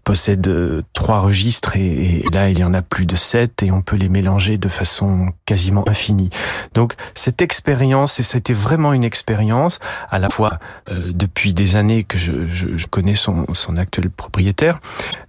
possède 0.10 0.48
euh, 0.48 0.82
trois 0.94 1.20
registres 1.20 1.78
et, 1.78 2.24
là 2.34 2.50
il 2.50 2.58
y 2.58 2.64
en 2.64 2.74
a 2.74 2.82
plus 2.82 3.06
de 3.06 3.16
sept 3.16 3.62
et 3.62 3.70
on 3.70 3.84
peut 3.84 3.96
les 3.96 4.10
mélanger 4.10 4.58
de 4.58 4.68
façon 4.68 5.28
quasiment 5.46 5.88
infinie. 5.88 6.32
Donc 6.74 6.96
cette 7.14 7.44
expérience, 7.44 8.20
et 8.20 8.24
c'était 8.24 8.54
vraiment 8.54 8.94
une 8.94 9.04
expérience, 9.04 9.78
à 10.10 10.18
la 10.18 10.30
fois 10.30 10.58
euh, 10.90 11.12
depuis 11.14 11.54
des 11.54 11.76
années 11.76 12.04
que 12.04 12.18
je, 12.18 12.88
connais 12.88 13.14
son, 13.14 13.46
son 13.54 13.78
actuel 13.78 14.10
propriétaire, 14.10 14.80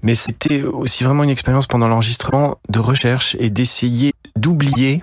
mais 0.03 0.15
c'était 0.15 0.63
aussi 0.63 1.05
vraiment 1.05 1.25
une 1.25 1.31
expérience 1.31 1.67
pendant 1.67 1.87
l'enregistrement 1.87 2.57
de 2.71 2.79
recherche 2.79 3.37
et 3.39 3.51
d'essayer 3.51 4.15
d'oublier 4.35 5.03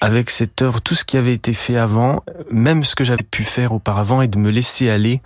avec 0.00 0.30
cette 0.30 0.62
œuvre 0.62 0.80
tout 0.80 0.94
ce 0.94 1.04
qui 1.04 1.18
avait 1.18 1.34
été 1.34 1.52
fait 1.52 1.76
avant, 1.76 2.24
même 2.50 2.84
ce 2.84 2.94
que 2.94 3.04
j'avais 3.04 3.24
pu 3.24 3.44
faire 3.44 3.74
auparavant 3.74 4.22
et 4.22 4.28
de 4.28 4.38
me 4.38 4.50
laisser 4.50 4.88
aller 4.88 5.20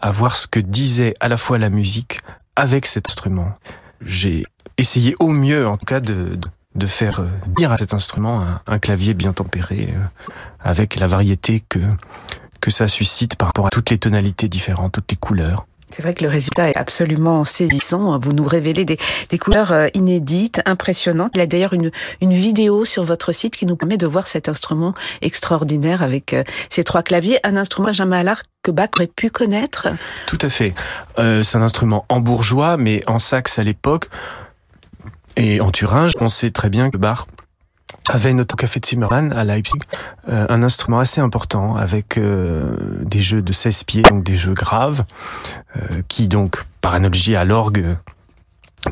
à 0.00 0.12
voir 0.12 0.36
ce 0.36 0.46
que 0.46 0.60
disait 0.60 1.14
à 1.18 1.28
la 1.28 1.36
fois 1.36 1.58
la 1.58 1.70
musique, 1.70 2.20
avec 2.56 2.86
cet 2.86 3.08
instrument. 3.08 3.52
J'ai 4.00 4.44
essayé 4.78 5.14
au 5.20 5.28
mieux, 5.28 5.66
en 5.66 5.76
tout 5.76 5.86
cas, 5.86 6.00
de, 6.00 6.38
de 6.74 6.86
faire 6.86 7.20
euh, 7.20 7.28
dire 7.56 7.72
à 7.72 7.78
cet 7.78 7.94
instrument 7.94 8.44
un, 8.66 8.78
clavier 8.78 9.14
bien 9.14 9.32
tempéré, 9.32 9.88
euh, 9.94 9.98
avec 10.60 10.96
la 10.96 11.06
variété 11.06 11.62
que, 11.68 11.80
que 12.60 12.70
ça 12.70 12.88
suscite 12.88 13.36
par 13.36 13.48
rapport 13.48 13.66
à 13.66 13.70
toutes 13.70 13.90
les 13.90 13.98
tonalités 13.98 14.48
différentes, 14.48 14.92
toutes 14.92 15.10
les 15.10 15.16
couleurs. 15.16 15.66
C'est 15.92 16.00
vrai 16.00 16.14
que 16.14 16.24
le 16.24 16.30
résultat 16.30 16.70
est 16.70 16.76
absolument 16.76 17.44
saisissant. 17.44 18.18
Vous 18.18 18.32
nous 18.32 18.44
révélez 18.44 18.86
des, 18.86 18.96
couleurs 19.38 19.72
euh, 19.72 19.88
inédites, 19.92 20.62
impressionnantes. 20.64 21.32
Il 21.34 21.38
y 21.38 21.42
a 21.42 21.46
d'ailleurs 21.46 21.74
une, 21.74 21.90
vidéo 22.22 22.86
sur 22.86 23.04
votre 23.04 23.32
site 23.32 23.56
qui 23.58 23.66
nous 23.66 23.76
permet 23.76 23.98
de 23.98 24.06
voir 24.06 24.26
cet 24.26 24.48
instrument 24.48 24.94
extraordinaire 25.20 26.02
avec 26.02 26.32
euh, 26.32 26.44
ces 26.70 26.82
trois 26.82 27.02
claviers. 27.02 27.38
Un 27.44 27.56
instrument 27.56 27.88
à 27.88 28.22
l'art 28.22 28.42
que 28.62 28.70
Bach 28.70 28.88
aurait 28.96 29.06
pu 29.06 29.28
connaître. 29.28 29.88
Tout 30.26 30.38
à 30.40 30.48
fait. 30.48 30.72
Euh, 31.18 31.42
c'est 31.42 31.58
un 31.58 31.62
instrument 31.62 32.06
en 32.08 32.22
mais 32.78 33.02
en 33.06 33.18
saxe 33.18 33.58
à 33.58 33.62
l'époque. 33.62 34.08
Et 35.36 35.60
en 35.60 35.70
Thuringe, 35.70 36.12
on 36.20 36.28
sait 36.28 36.50
très 36.50 36.70
bien 36.70 36.90
que 36.90 36.96
Bach 36.96 37.26
avait 38.08 38.32
notre 38.32 38.56
café 38.56 38.80
Zimmermann 38.84 39.32
à 39.32 39.44
Leipzig 39.44 39.78
euh, 40.28 40.46
un 40.48 40.62
instrument 40.62 40.98
assez 40.98 41.20
important 41.20 41.76
avec 41.76 42.18
euh, 42.18 42.76
des 43.02 43.20
jeux 43.20 43.42
de 43.42 43.52
16 43.52 43.84
pieds, 43.84 44.02
donc 44.02 44.24
des 44.24 44.36
jeux 44.36 44.54
graves, 44.54 45.04
euh, 45.76 46.02
qui 46.08 46.28
donc, 46.28 46.64
par 46.80 46.94
analogie 46.94 47.36
à 47.36 47.44
l'orgue, 47.44 47.96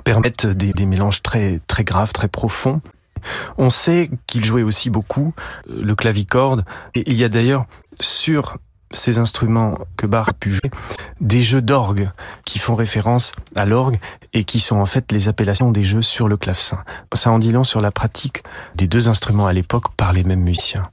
permettent 0.05 0.47
des, 0.47 0.73
des, 0.73 0.87
mélanges 0.87 1.23
très, 1.23 1.61
très 1.67 1.85
graves, 1.85 2.13
très 2.13 2.29
profonds. 2.29 2.81
On 3.59 3.71
sait 3.71 4.11
qu'il 4.27 4.45
jouait 4.45 4.63
aussi 4.63 4.89
beaucoup 4.89 5.35
le 5.69 5.95
clavicorde, 5.95 6.65
et 6.95 7.03
il 7.11 7.17
y 7.17 7.25
a 7.25 7.29
d'ailleurs 7.29 7.67
sur 7.99 8.57
ces 8.93 9.19
instruments 9.19 9.79
que 9.97 10.07
Bach 10.07 10.29
a 10.29 10.33
pu 10.33 10.51
jouer, 10.51 10.71
des 11.21 11.43
jeux 11.43 11.63
d'orgue 11.63 12.11
qui 12.45 12.59
font 12.59 12.75
référence 12.75 13.33
à 13.57 13.65
l'orgue 13.65 13.99
et 14.33 14.45
qui 14.45 14.61
sont 14.61 14.77
en 14.77 14.87
fait 14.87 15.13
les 15.13 15.29
appellations 15.29 15.71
des 15.71 15.83
jeux 15.83 16.03
sur 16.03 16.29
le 16.29 16.37
clavecin. 16.37 16.83
Ça 17.13 17.31
en 17.31 17.39
dit 17.39 17.53
long 17.53 17.65
sur 17.65 17.81
la 17.81 17.91
pratique 17.91 18.43
des 18.75 18.87
deux 18.87 19.09
instruments 19.09 19.47
à 19.47 19.53
l'époque 19.53 19.93
par 19.97 20.13
les 20.13 20.25
mêmes 20.25 20.43
musiciens. 20.43 20.91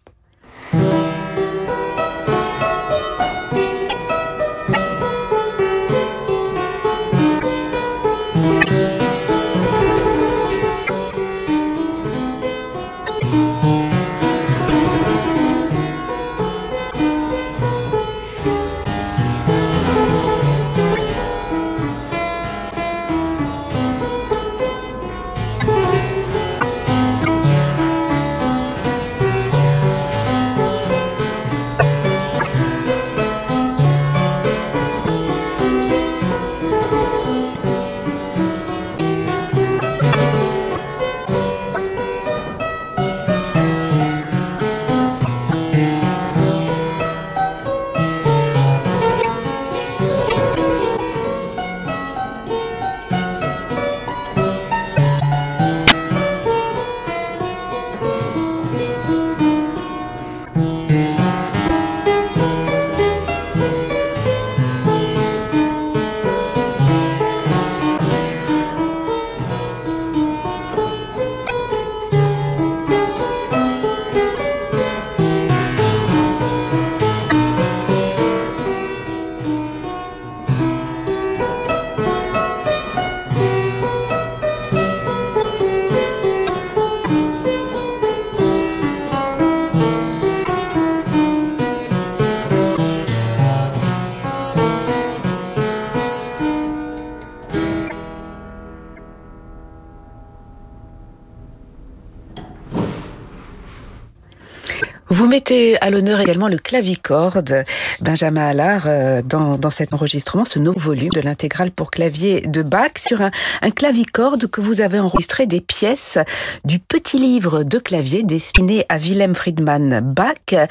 Vous 105.10 105.28
mettez 105.28 105.80
à 105.82 105.90
l'honneur 105.90 106.20
également 106.20 106.50
le 106.50 106.58
clavicorde, 106.58 107.64
Benjamin 108.02 108.46
Allard, 108.46 108.84
euh, 108.88 109.22
dans, 109.24 109.58
dans 109.58 109.70
cet 109.70 109.94
enregistrement, 109.94 110.44
ce 110.44 110.60
nouveau 110.60 110.80
volume 110.80 111.10
de 111.10 111.22
l'intégrale 111.22 111.72
pour 111.72 111.92
clavier 111.92 112.42
de 112.42 112.62
Bach, 112.62 112.92
sur 112.98 113.22
un, 113.22 113.32
un, 113.62 113.70
clavicorde 113.70 114.48
que 114.48 114.60
vous 114.60 114.82
avez 114.82 115.00
enregistré 115.00 115.48
des 115.48 115.62
pièces 115.62 116.18
du 116.66 116.80
petit 116.80 117.18
livre 117.18 117.64
de 117.64 117.80
clavier 117.80 118.24
destiné 118.24 118.86
à 118.90 118.98
Wilhelm 118.98 119.34
Friedman 119.34 120.02
Bach. 120.02 120.68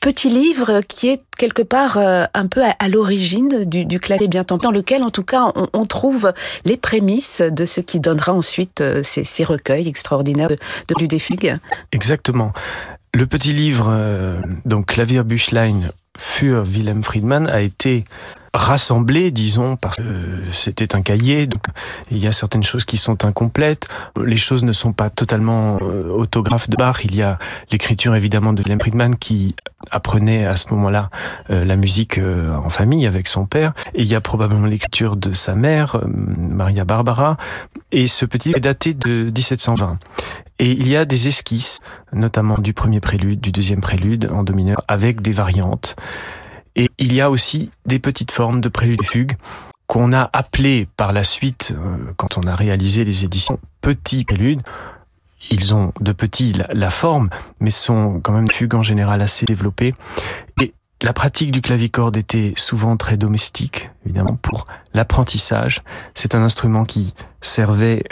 Petit 0.00 0.30
livre 0.30 0.80
qui 0.88 1.08
est 1.08 1.20
quelque 1.38 1.62
part 1.62 1.96
euh, 1.96 2.24
un 2.34 2.46
peu 2.48 2.62
à, 2.62 2.88
l'origine 2.88 3.64
du, 3.66 3.84
du, 3.84 4.00
clavier 4.00 4.28
bien 4.28 4.44
tempéré, 4.44 4.72
dans 4.72 4.76
lequel 4.76 5.04
en 5.04 5.10
tout 5.10 5.22
cas 5.22 5.52
on, 5.54 5.68
on, 5.72 5.86
trouve 5.86 6.32
les 6.64 6.76
prémices 6.76 7.40
de 7.40 7.66
ce 7.66 7.80
qui 7.80 8.00
donnera 8.00 8.32
ensuite 8.32 8.80
euh, 8.80 9.02
ces, 9.02 9.24
ces 9.24 9.44
recueils 9.44 9.86
extraordinaires 9.86 10.48
de, 10.48 11.06
de 11.06 11.18
fugues. 11.18 11.58
Exactement. 11.92 12.52
Le 13.12 13.26
petit 13.26 13.52
livre, 13.52 13.88
euh, 13.90 14.40
donc 14.64 14.86
Klavierbüchlein 14.86 15.90
für 16.16 16.64
Wilhelm 16.64 17.02
Friedman, 17.02 17.48
a 17.48 17.60
été 17.60 18.04
rassemblé, 18.52 19.30
disons, 19.30 19.76
parce 19.76 19.98
que 19.98 20.02
c'était 20.50 20.96
un 20.96 21.02
cahier, 21.02 21.46
donc 21.46 21.62
il 22.10 22.18
y 22.18 22.26
a 22.26 22.32
certaines 22.32 22.64
choses 22.64 22.84
qui 22.84 22.96
sont 22.96 23.24
incomplètes. 23.24 23.88
Les 24.22 24.36
choses 24.36 24.64
ne 24.64 24.72
sont 24.72 24.92
pas 24.92 25.08
totalement 25.08 25.78
euh, 25.82 26.08
autographes 26.10 26.68
de 26.68 26.76
Bach. 26.76 27.04
Il 27.04 27.14
y 27.14 27.22
a 27.22 27.38
l'écriture 27.70 28.14
évidemment 28.14 28.52
de 28.52 28.62
Wilhelm 28.62 28.80
Friedman 28.80 29.16
qui 29.16 29.54
apprenait 29.90 30.46
à 30.46 30.56
ce 30.56 30.74
moment-là 30.74 31.10
euh, 31.50 31.64
la 31.64 31.76
musique 31.76 32.18
euh, 32.18 32.54
en 32.56 32.70
famille 32.70 33.06
avec 33.06 33.28
son 33.28 33.46
père. 33.46 33.72
Et 33.94 34.02
il 34.02 34.08
y 34.08 34.14
a 34.14 34.20
probablement 34.20 34.66
l'écriture 34.66 35.16
de 35.16 35.32
sa 35.32 35.54
mère, 35.54 36.00
Maria 36.06 36.84
Barbara. 36.84 37.36
Et 37.92 38.08
ce 38.08 38.24
petit 38.24 38.50
est 38.50 38.60
daté 38.60 38.94
de 38.94 39.30
1720. 39.30 39.98
Et 40.58 40.72
il 40.72 40.88
y 40.88 40.96
a 40.96 41.04
des 41.04 41.28
esquisses, 41.28 41.80
notamment 42.12 42.58
du 42.58 42.74
premier 42.74 43.00
prélude, 43.00 43.40
du 43.40 43.52
deuxième 43.52 43.80
prélude 43.80 44.28
en 44.30 44.42
do 44.42 44.52
mineur, 44.52 44.82
avec 44.88 45.22
des 45.22 45.32
variantes. 45.32 45.96
Et 46.76 46.90
il 46.98 47.12
y 47.12 47.20
a 47.20 47.30
aussi 47.30 47.70
des 47.86 47.98
petites 47.98 48.30
formes 48.30 48.60
de 48.60 48.68
préludes 48.68 49.04
fugues 49.04 49.36
qu'on 49.86 50.12
a 50.12 50.30
appelées 50.32 50.86
par 50.96 51.12
la 51.12 51.24
suite, 51.24 51.72
euh, 51.72 52.12
quand 52.16 52.38
on 52.38 52.42
a 52.42 52.54
réalisé 52.54 53.04
les 53.04 53.24
éditions, 53.24 53.58
petits 53.80 54.24
préludes. 54.24 54.62
Ils 55.50 55.74
ont 55.74 55.92
de 56.00 56.12
petits 56.12 56.52
la, 56.52 56.68
la 56.72 56.90
forme, 56.90 57.28
mais 57.58 57.70
sont 57.70 58.20
quand 58.22 58.32
même 58.32 58.48
fugues 58.48 58.74
en 58.74 58.82
général 58.82 59.20
assez 59.20 59.46
développées. 59.46 59.94
Et 60.60 60.74
la 61.02 61.12
pratique 61.12 61.50
du 61.50 61.62
clavicorde 61.62 62.16
était 62.16 62.52
souvent 62.56 62.96
très 62.96 63.16
domestique, 63.16 63.90
évidemment, 64.04 64.36
pour 64.40 64.66
l'apprentissage. 64.92 65.82
C'est 66.14 66.34
un 66.34 66.42
instrument 66.42 66.84
qui 66.84 67.14
servait 67.40 68.04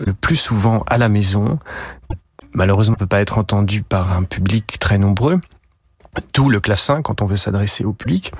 le 0.00 0.12
plus 0.12 0.36
souvent 0.36 0.82
à 0.88 0.98
la 0.98 1.08
maison. 1.08 1.58
Malheureusement, 2.52 2.94
ne 2.94 2.98
peut 2.98 3.06
pas 3.06 3.20
être 3.20 3.38
entendu 3.38 3.82
par 3.82 4.12
un 4.12 4.24
public 4.24 4.78
très 4.78 4.98
nombreux. 4.98 5.40
Tout 6.32 6.48
le 6.50 6.60
clavecin 6.60 7.02
quand 7.02 7.22
on 7.22 7.26
veut 7.26 7.36
s'adresser 7.36 7.84
au 7.84 7.92
public. 7.92 8.32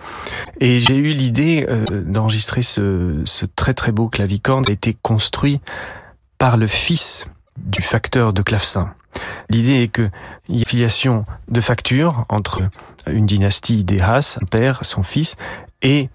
Et 0.60 0.80
j'ai 0.80 0.96
eu 0.96 1.12
l'idée 1.12 1.66
euh, 1.68 1.84
d'enregistrer 2.04 2.62
ce, 2.62 3.22
ce, 3.24 3.46
très 3.46 3.74
très 3.74 3.92
beau 3.92 4.08
clavicorde. 4.08 4.64
Il 4.66 4.70
a 4.70 4.74
été 4.74 4.96
construit 5.02 5.60
par 6.38 6.56
le 6.56 6.66
fils 6.66 7.26
du 7.56 7.82
facteur 7.82 8.32
de 8.32 8.42
clavecin. 8.42 8.92
L'idée 9.50 9.82
est 9.82 9.88
qu'il 9.88 10.10
y 10.48 10.62
a 10.62 10.64
filiation 10.64 11.24
de 11.48 11.60
facture 11.60 12.24
entre 12.28 12.62
une 13.06 13.26
dynastie 13.26 13.84
des 13.84 14.00
Haas, 14.00 14.38
un 14.42 14.46
père, 14.46 14.84
son 14.84 15.02
fils, 15.02 15.36
et 15.82 16.08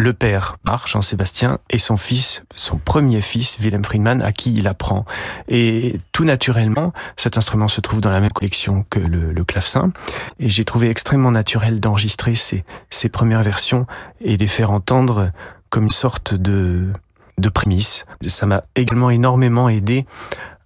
le 0.00 0.12
père, 0.12 0.56
Bach, 0.64 0.86
Jean-Sébastien, 0.86 1.58
et 1.68 1.78
son 1.78 1.96
fils, 1.96 2.42
son 2.56 2.78
premier 2.78 3.20
fils, 3.20 3.56
Wilhelm 3.60 3.84
Friedman, 3.84 4.22
à 4.22 4.32
qui 4.32 4.52
il 4.54 4.66
apprend. 4.66 5.04
Et 5.48 5.98
tout 6.12 6.24
naturellement, 6.24 6.92
cet 7.16 7.36
instrument 7.36 7.68
se 7.68 7.80
trouve 7.80 8.00
dans 8.00 8.10
la 8.10 8.20
même 8.20 8.32
collection 8.32 8.84
que 8.90 8.98
le, 8.98 9.44
clavecin. 9.44 9.92
Et 10.38 10.48
j'ai 10.48 10.64
trouvé 10.64 10.90
extrêmement 10.90 11.30
naturel 11.30 11.80
d'enregistrer 11.80 12.34
ces, 12.34 12.64
premières 13.08 13.42
versions 13.42 13.86
et 14.20 14.36
les 14.36 14.46
faire 14.46 14.70
entendre 14.70 15.30
comme 15.68 15.84
une 15.84 15.90
sorte 15.90 16.34
de, 16.34 16.88
de 17.38 17.48
prémisse. 17.48 18.06
Ça 18.26 18.46
m'a 18.46 18.62
également 18.76 19.10
énormément 19.10 19.68
aidé 19.68 20.06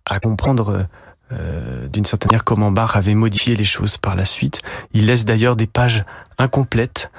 à 0.07 0.21
comprendre 0.21 0.87
euh, 1.33 1.89
d'une 1.89 2.05
certaine 2.05 2.29
manière 2.29 2.45
comment 2.45 2.71
Bach 2.71 2.97
avait 2.97 3.15
modifié 3.15 3.57
les 3.57 3.65
choses 3.65 3.97
par 3.97 4.15
la 4.15 4.25
suite. 4.25 4.61
Il 4.93 5.07
laisse 5.07 5.25
d'ailleurs 5.25 5.57
des 5.57 5.67
pages 5.67 6.05
incomplètes 6.39 7.11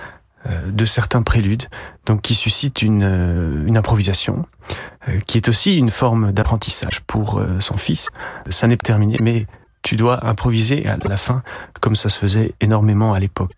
de 0.46 0.86
certains 0.86 1.22
préludes, 1.22 1.66
donc 2.06 2.22
qui 2.22 2.36
suscitent 2.36 2.82
une, 2.82 3.04
euh, 3.04 3.66
une 3.66 3.78
improvisation, 3.78 4.46
euh, 5.08 5.20
qui 5.26 5.38
est 5.38 5.50
aussi 5.50 5.76
une 5.76 5.90
forme 5.90 6.32
d'apprentissage 6.32 7.02
pour 7.02 7.40
euh, 7.40 7.60
son 7.60 7.78
fils. 7.78 8.10
Ça 8.50 8.68
n'est 8.68 8.78
pas 8.78 8.86
terminé, 8.86 9.18
mais 9.22 9.48
tu 9.82 9.96
dois 9.96 10.26
improviser 10.26 10.88
à 10.88 10.98
la 10.98 11.18
fin, 11.18 11.44
comme 11.82 11.96
ça 11.96 12.10
se 12.10 12.20
faisait 12.20 12.54
énormément 12.62 13.14
à 13.14 13.20
l'époque. 13.20 13.52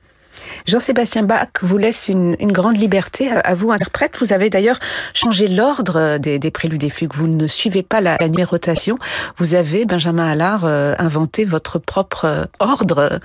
Jean-Sébastien 0.65 1.23
Bach 1.23 1.49
vous 1.61 1.77
laisse 1.77 2.07
une, 2.07 2.35
une, 2.39 2.51
grande 2.51 2.77
liberté 2.77 3.29
à 3.29 3.55
vous, 3.55 3.71
interprète. 3.71 4.17
Vous 4.19 4.33
avez 4.33 4.49
d'ailleurs 4.49 4.79
changé 5.13 5.47
l'ordre 5.47 6.17
des, 6.17 6.39
des, 6.39 6.51
préludes 6.51 6.83
et 6.83 6.89
fugues. 6.89 7.13
Vous 7.13 7.27
ne 7.27 7.47
suivez 7.47 7.83
pas 7.83 8.01
la, 8.01 8.17
la 8.19 8.29
numérotation. 8.29 8.97
Vous 9.37 9.53
avez, 9.53 9.85
Benjamin 9.85 10.27
Allard, 10.27 10.65
euh, 10.65 10.93
inventé 10.99 11.45
votre 11.45 11.79
propre 11.79 12.25
euh, 12.25 12.45
ordre. 12.59 13.19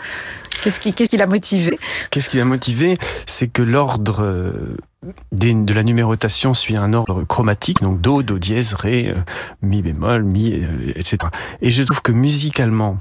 Qu'est-ce 0.63 0.81
qui, 0.81 0.93
qu'est-ce 0.93 1.11
qui 1.11 1.17
l'a 1.17 1.27
motivé? 1.27 1.79
Qu'est-ce 2.11 2.29
qui 2.29 2.37
l'a 2.37 2.45
motivé? 2.45 2.97
C'est 3.27 3.49
que 3.49 3.63
l'ordre 3.63 4.23
euh, 4.23 4.77
de 5.33 5.75
la 5.75 5.83
numérotation 5.83 6.55
suit 6.55 6.77
un 6.77 6.93
ordre 6.93 7.25
chromatique, 7.25 7.83
donc 7.83 8.01
Do, 8.01 8.23
Do 8.23 8.38
dièse, 8.38 8.75
Ré, 8.75 9.09
euh, 9.09 9.21
Mi 9.61 9.83
bémol, 9.83 10.23
Mi, 10.23 10.53
euh, 10.53 10.93
etc. 10.95 11.19
Et 11.61 11.71
je 11.71 11.83
trouve 11.83 12.03
que 12.03 12.12
musicalement, 12.12 12.99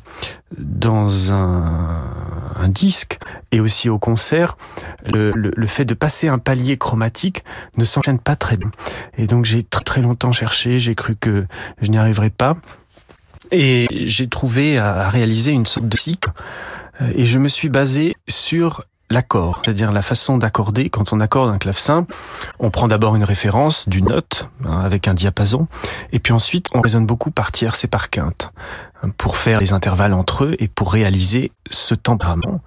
dans 0.58 1.32
un, 1.32 2.02
disque 2.70 3.20
et 3.52 3.60
aussi 3.60 3.90
au 3.90 3.98
concert, 3.98 4.56
le, 5.06 5.32
le, 5.32 5.68
fait 5.68 5.84
de 5.84 5.94
passer 5.94 6.28
un 6.28 6.38
palier 6.38 6.78
chromatique 6.78 7.44
ne 7.76 7.84
s'enchaîne 7.84 8.20
pas 8.20 8.36
très 8.36 8.56
bien. 8.56 8.72
Et 9.18 9.28
donc 9.28 9.46
j'ai 9.46 9.64
très 9.64 9.84
très 9.84 10.02
longtemps 10.02 10.32
cherché, 10.32 10.80
j'ai 10.80 10.96
cru 10.96 11.16
que 11.16 11.46
je 11.82 11.90
n'y 11.90 11.98
arriverais 11.98 12.30
pas. 12.30 12.56
Et 13.52 13.88
j'ai 14.06 14.30
trouvé 14.30 14.78
à, 14.78 14.96
à 14.96 15.10
réaliser 15.10 15.52
une 15.52 15.66
sorte 15.66 15.90
de 15.90 15.98
cycle 15.98 16.30
et 17.16 17.26
je 17.26 17.40
me 17.40 17.48
suis 17.48 17.68
basé 17.68 18.16
sur 18.28 18.86
l'accord, 19.12 19.62
c'est-à-dire 19.64 19.92
la 19.92 20.02
façon 20.02 20.38
d'accorder. 20.38 20.90
Quand 20.90 21.14
on 21.14 21.20
accorde 21.20 21.50
un 21.50 21.58
clavecin, 21.58 22.06
on 22.60 22.72
prend 22.72 22.88
d'abord 22.88 23.16
une 23.16 23.24
référence 23.24 23.88
d'une 23.88 24.06
note 24.06 24.50
hein, 24.66 24.80
avec 24.80 25.08
un 25.08 25.14
diapason, 25.14 25.68
et 26.12 26.20
puis 26.20 26.34
ensuite 26.34 26.68
on 26.74 26.82
raisonne 26.82 27.06
beaucoup 27.06 27.32
par 27.32 27.52
tierce 27.52 27.84
et 27.84 27.88
par 27.88 28.10
quinte 28.10 28.52
hein, 29.04 29.10
pour 29.18 29.38
faire 29.38 29.60
des 29.60 29.74
intervalles 29.74 30.14
entre 30.14 30.46
eux 30.46 30.56
et 30.60 30.68
pour 30.68 30.94
réaliser 30.94 31.52
ce 31.70 31.94
tempérament 31.94 32.62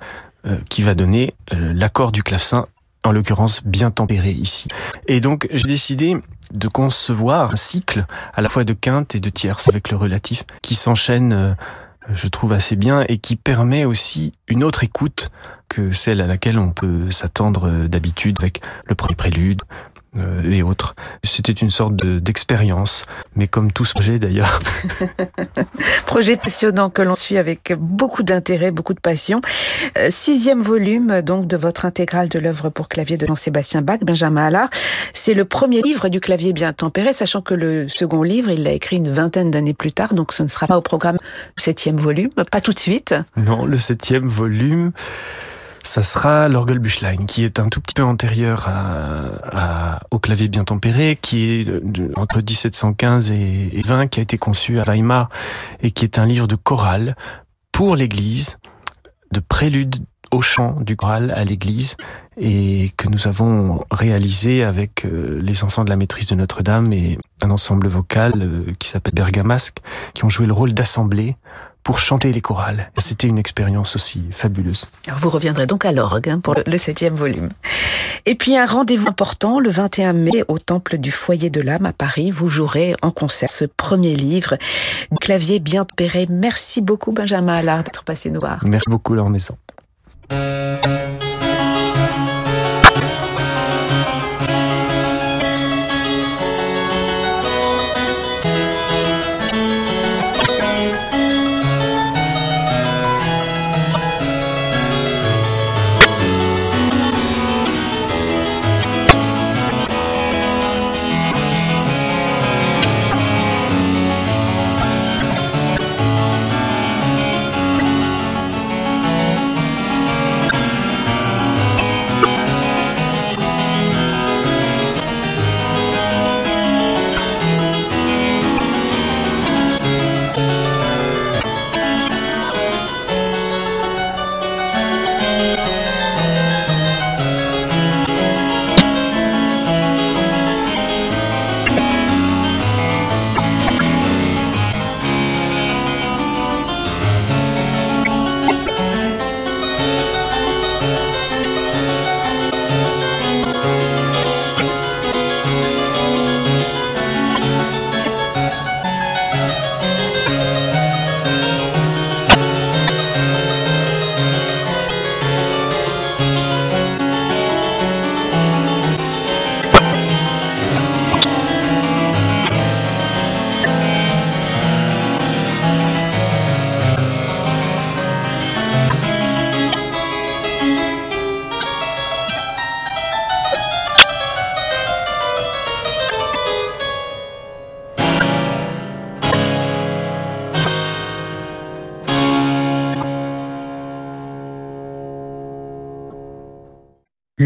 euh, 0.47 0.59
qui 0.69 0.83
va 0.83 0.95
donner 0.95 1.35
euh, 1.53 1.73
l'accord 1.75 2.13
du 2.13 2.23
clavecin, 2.23 2.67
en 3.03 3.13
l'occurrence 3.13 3.63
bien 3.65 3.91
tempéré 3.91 4.31
ici. 4.31 4.69
Et 5.07 5.21
donc 5.21 5.49
j'ai 5.53 5.69
décidé 5.69 6.17
de 6.53 6.69
concevoir 6.69 7.53
un 7.53 7.57
cycle 7.57 8.07
à 8.35 8.41
la 8.41 8.49
fois 8.49 8.65
de 8.65 8.73
quinte 8.73 9.15
et 9.15 9.21
de 9.21 9.29
tierce 9.29 9.69
avec 9.69 9.91
le 9.91 9.97
relatif 9.97 10.45
qui 10.63 10.75
s'enchaîne 10.75 11.33
euh, 11.33 11.55
je 12.13 12.29
trouve 12.29 12.53
assez 12.53 12.77
bien 12.77 13.05
et 13.09 13.19
qui 13.19 13.37
permet 13.37 13.85
aussi 13.85 14.33
une 14.49 14.65
autre 14.65 14.85
écoute 14.85 15.31
que 15.69 15.91
celle 15.91 16.21
à 16.21 16.27
laquelle 16.27 16.59
on 16.59 16.71
peut 16.71 17.11
s'attendre 17.11 17.87
d'habitude 17.87 18.37
avec 18.39 18.61
le 18.87 18.95
premier 18.95 19.15
prélude 19.15 19.63
euh, 20.19 20.51
et 20.51 20.63
autres. 20.63 20.95
C'était 21.25 21.53
une 21.53 21.71
sorte 21.71 21.97
d'expérience, 21.97 23.05
mais 23.37 23.49
comme 23.49 23.73
tout 23.73 23.85
ce 23.85 23.95
projet 23.95 24.19
d'ailleurs. 24.19 24.59
projet 26.07 26.37
passionnant 26.37 26.91
que 26.91 27.03
l'on 27.03 27.17
suit 27.17 27.37
avec 27.37 27.73
beaucoup 27.77 28.23
d'intérêt, 28.23 28.71
beaucoup 28.71 28.95
de 28.95 29.01
passion. 29.01 29.41
Euh, 29.99 30.09
sixième 30.11 30.63
volume 30.63 31.23
donc 31.23 31.47
de 31.47 31.57
votre 31.57 31.85
intégrale 31.85 32.29
de 32.29 32.39
l'œuvre 32.39 32.71
pour 32.71 32.89
clavier 32.89 33.17
de 33.17 33.27
Jean-Sébastien 33.27 33.83
Bach, 33.83 34.01
Benjamin 34.03 34.47
Allard. 34.47 34.71
C'est 35.13 35.35
le 35.35 35.45
premier 35.45 35.83
livre 35.83 36.09
du 36.09 36.21
clavier 36.21 36.53
bien 36.53 36.73
tempéré, 36.73 37.13
sachant 37.13 37.43
que 37.43 37.55
le 37.55 37.89
second 37.89 38.23
livre, 38.23 38.51
il 38.51 38.63
l'a 38.63 38.73
écrit 38.73 38.97
une 38.97 39.11
vingtaine 39.11 39.51
d'années 39.51 39.75
plus 39.75 39.93
tard, 39.93 40.15
donc 40.15 40.33
ce 40.33 40.43
ne 40.43 40.49
sera 40.49 40.67
pas 40.67 40.79
au 40.79 40.83
programme 40.83 41.17
septième 41.57 41.97
volume, 41.97 42.31
pas 42.51 42.61
tout 42.61 42.73
de 42.73 42.79
suite. 42.79 43.15
Non, 43.37 43.65
le 43.65 43.79
septième 43.79 44.27
volume 44.27 44.93
ça 45.85 46.03
sera 46.03 46.49
l'Orgelbüchlein, 46.49 47.27
qui 47.27 47.45
est 47.45 47.61
un 47.61 47.69
tout 47.69 47.81
petit 47.81 47.95
peu 47.95 48.03
antérieur 48.03 48.69
à, 48.69 49.97
à, 49.97 50.01
au 50.11 50.19
clavier 50.19 50.49
bien 50.49 50.65
tempéré, 50.65 51.17
qui 51.21 51.61
est 51.61 51.69
entre 52.17 52.39
1715 52.39 53.31
et, 53.31 53.71
et 53.73 53.83
20, 53.83 54.09
qui 54.09 54.21
a 54.21 54.23
été 54.23 54.39
conçu 54.39 54.79
à 54.79 54.83
Weimar, 54.83 55.29
et 55.81 55.91
qui 55.91 56.05
est 56.05 56.19
un 56.19 56.27
livre 56.27 56.47
de 56.47 56.57
chorale 56.57 57.17
pour 57.73 57.97
l'Église, 57.97 58.59
de 59.33 59.41
prélude 59.41 59.97
au 60.35 60.41
chant 60.41 60.77
du 60.81 60.97
choral 60.97 61.31
à 61.31 61.45
l'église 61.45 61.97
et 62.37 62.91
que 62.97 63.09
nous 63.09 63.29
avons 63.29 63.85
réalisé 63.91 64.65
avec 64.65 65.05
euh, 65.05 65.41
les 65.41 65.63
enfants 65.63 65.85
de 65.85 65.91
la 65.91 65.97
maîtrise 65.97 66.27
de 66.27 66.35
Notre-Dame 66.35 66.93
et 66.93 67.19
un 67.43 67.51
ensemble 67.51 67.87
vocal 67.89 68.33
euh, 68.37 68.73
qui 68.79 68.89
s'appelle 68.89 69.15
Bergamasque 69.15 69.79
qui 70.13 70.25
ont 70.25 70.31
joué 70.31 70.47
le 70.47 70.53
rôle 70.53 70.75
d'assemblée 70.75 71.37
pour 71.85 71.99
chanter 71.99 72.33
les 72.33 72.41
chorales. 72.41 72.91
C'était 72.97 73.29
une 73.29 73.39
expérience 73.39 73.95
aussi 73.95 74.25
fabuleuse. 74.31 74.87
Alors 75.07 75.19
vous 75.21 75.31
reviendrez 75.31 75.67
donc 75.67 75.85
à 75.85 75.93
l'orgue 75.93 76.29
hein, 76.31 76.41
pour 76.41 76.57
le, 76.67 76.79
septième 76.79 77.15
volume. 77.15 77.51
Et 78.27 78.35
puis 78.35 78.57
un 78.57 78.67
rendez-vous 78.67 79.07
important 79.07 79.61
le 79.61 79.71
21 79.71 80.15
mai 80.15 80.45
au 80.49 80.59
Temple 80.59 80.99
du 80.99 81.11
Foyer 81.11 81.51
de 81.51 81.61
l'âme 81.61 81.87
à 81.87 81.93
Paris. 81.93 82.31
Vous 82.31 82.49
jouerez 82.49 82.97
en 83.03 83.11
concert 83.11 83.51
ce 83.51 83.67
premier 83.67 84.17
livre, 84.17 84.57
Clavier 85.21 85.61
bien 85.61 85.85
péré. 85.97 86.27
Merci 86.29 86.81
beaucoup 86.81 87.13
Benjamin 87.13 87.55
Allard 87.55 87.85
d'être 87.85 88.03
passé 88.03 88.31
nous 88.31 88.41
voir. 88.41 88.59
Merci 88.65 88.89
beaucoup 88.89 89.15
leur 89.15 89.29
maison. 89.29 89.57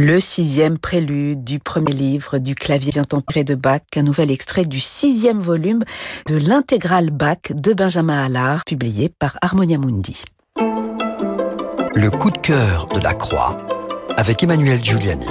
Le 0.01 0.21
sixième 0.21 0.79
prélude 0.79 1.43
du 1.43 1.59
premier 1.59 1.93
livre 1.93 2.39
du 2.39 2.55
clavier 2.55 2.93
bien 2.93 3.03
tempéré 3.03 3.43
de 3.43 3.57
Bach, 3.57 3.81
un 3.97 4.03
nouvel 4.03 4.31
extrait 4.31 4.65
du 4.65 4.79
sixième 4.79 5.41
volume 5.41 5.83
de 6.29 6.37
l'intégrale 6.37 7.11
Bach 7.11 7.51
de 7.51 7.73
Benjamin 7.73 8.25
Allard, 8.25 8.63
publié 8.65 9.09
par 9.09 9.39
Harmonia 9.43 9.77
Mundi. 9.77 10.23
Le 10.57 12.11
coup 12.11 12.31
de 12.31 12.39
cœur 12.39 12.87
de 12.95 13.01
la 13.01 13.13
croix 13.13 13.59
avec 14.17 14.41
Emmanuel 14.45 14.85
Giuliani. 14.85 15.27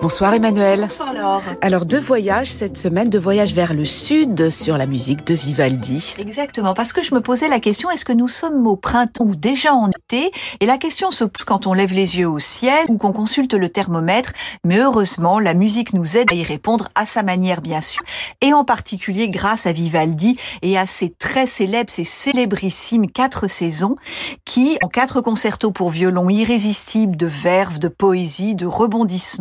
Bonsoir 0.00 0.34
Emmanuel. 0.34 0.80
Bonsoir 0.80 1.12
Laure. 1.12 1.42
Alors 1.60 1.84
deux 1.84 2.00
voyages 2.00 2.50
cette 2.50 2.78
semaine, 2.78 3.08
deux 3.08 3.18
voyages 3.18 3.54
vers 3.54 3.74
le 3.74 3.84
sud 3.84 4.50
sur 4.50 4.78
la 4.78 4.86
musique 4.86 5.26
de 5.26 5.34
Vivaldi. 5.34 6.14
Exactement, 6.18 6.74
parce 6.74 6.92
que 6.92 7.02
je 7.02 7.14
me 7.14 7.20
posais 7.20 7.48
la 7.48 7.60
question, 7.60 7.90
est-ce 7.90 8.04
que 8.04 8.12
nous 8.12 8.28
sommes 8.28 8.66
au 8.66 8.76
printemps 8.76 9.24
ou 9.24 9.34
déjà 9.34 9.74
en 9.74 9.88
été? 9.88 10.30
Et 10.60 10.66
la 10.66 10.78
question 10.78 11.10
se 11.10 11.24
pose 11.24 11.44
quand 11.44 11.66
on 11.66 11.74
lève 11.74 11.92
les 11.92 12.18
yeux 12.18 12.28
au 12.28 12.38
ciel 12.38 12.86
ou 12.88 12.98
qu'on 12.98 13.12
consulte 13.12 13.54
le 13.54 13.68
thermomètre, 13.68 14.32
mais 14.64 14.78
heureusement 14.78 15.38
la 15.38 15.54
musique 15.54 15.92
nous 15.92 16.16
aide 16.16 16.32
à 16.32 16.34
y 16.34 16.42
répondre 16.42 16.88
à 16.94 17.04
sa 17.04 17.22
manière 17.22 17.60
bien 17.60 17.80
sûr, 17.80 18.02
et 18.40 18.52
en 18.52 18.64
particulier 18.64 19.28
grâce 19.28 19.66
à 19.66 19.72
Vivaldi 19.72 20.38
et 20.62 20.78
à 20.78 20.86
ses 20.86 21.10
très 21.10 21.46
célèbres, 21.46 21.90
ses 21.90 22.04
célébrissimes 22.04 23.10
quatre 23.10 23.48
saisons 23.48 23.96
qui, 24.44 24.78
en 24.82 24.88
quatre 24.88 25.20
concertos 25.20 25.72
pour 25.72 25.90
violon 25.90 26.28
irrésistibles 26.28 27.16
de 27.16 27.26
verve, 27.26 27.78
de 27.78 27.88
poésie, 27.88 28.54
de 28.54 28.66
rebondissement, 28.66 29.39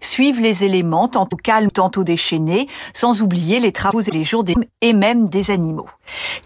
suivent 0.00 0.40
les 0.40 0.64
éléments, 0.64 1.08
tantôt 1.08 1.36
calmes, 1.36 1.70
tantôt 1.70 2.04
déchaînés, 2.04 2.68
sans 2.92 3.22
oublier 3.22 3.60
les 3.60 3.72
travaux 3.72 4.00
et 4.00 4.10
les 4.10 4.24
jours 4.24 4.44
des, 4.44 4.54
et 4.80 4.92
même 4.92 5.28
des 5.28 5.50
animaux. 5.50 5.88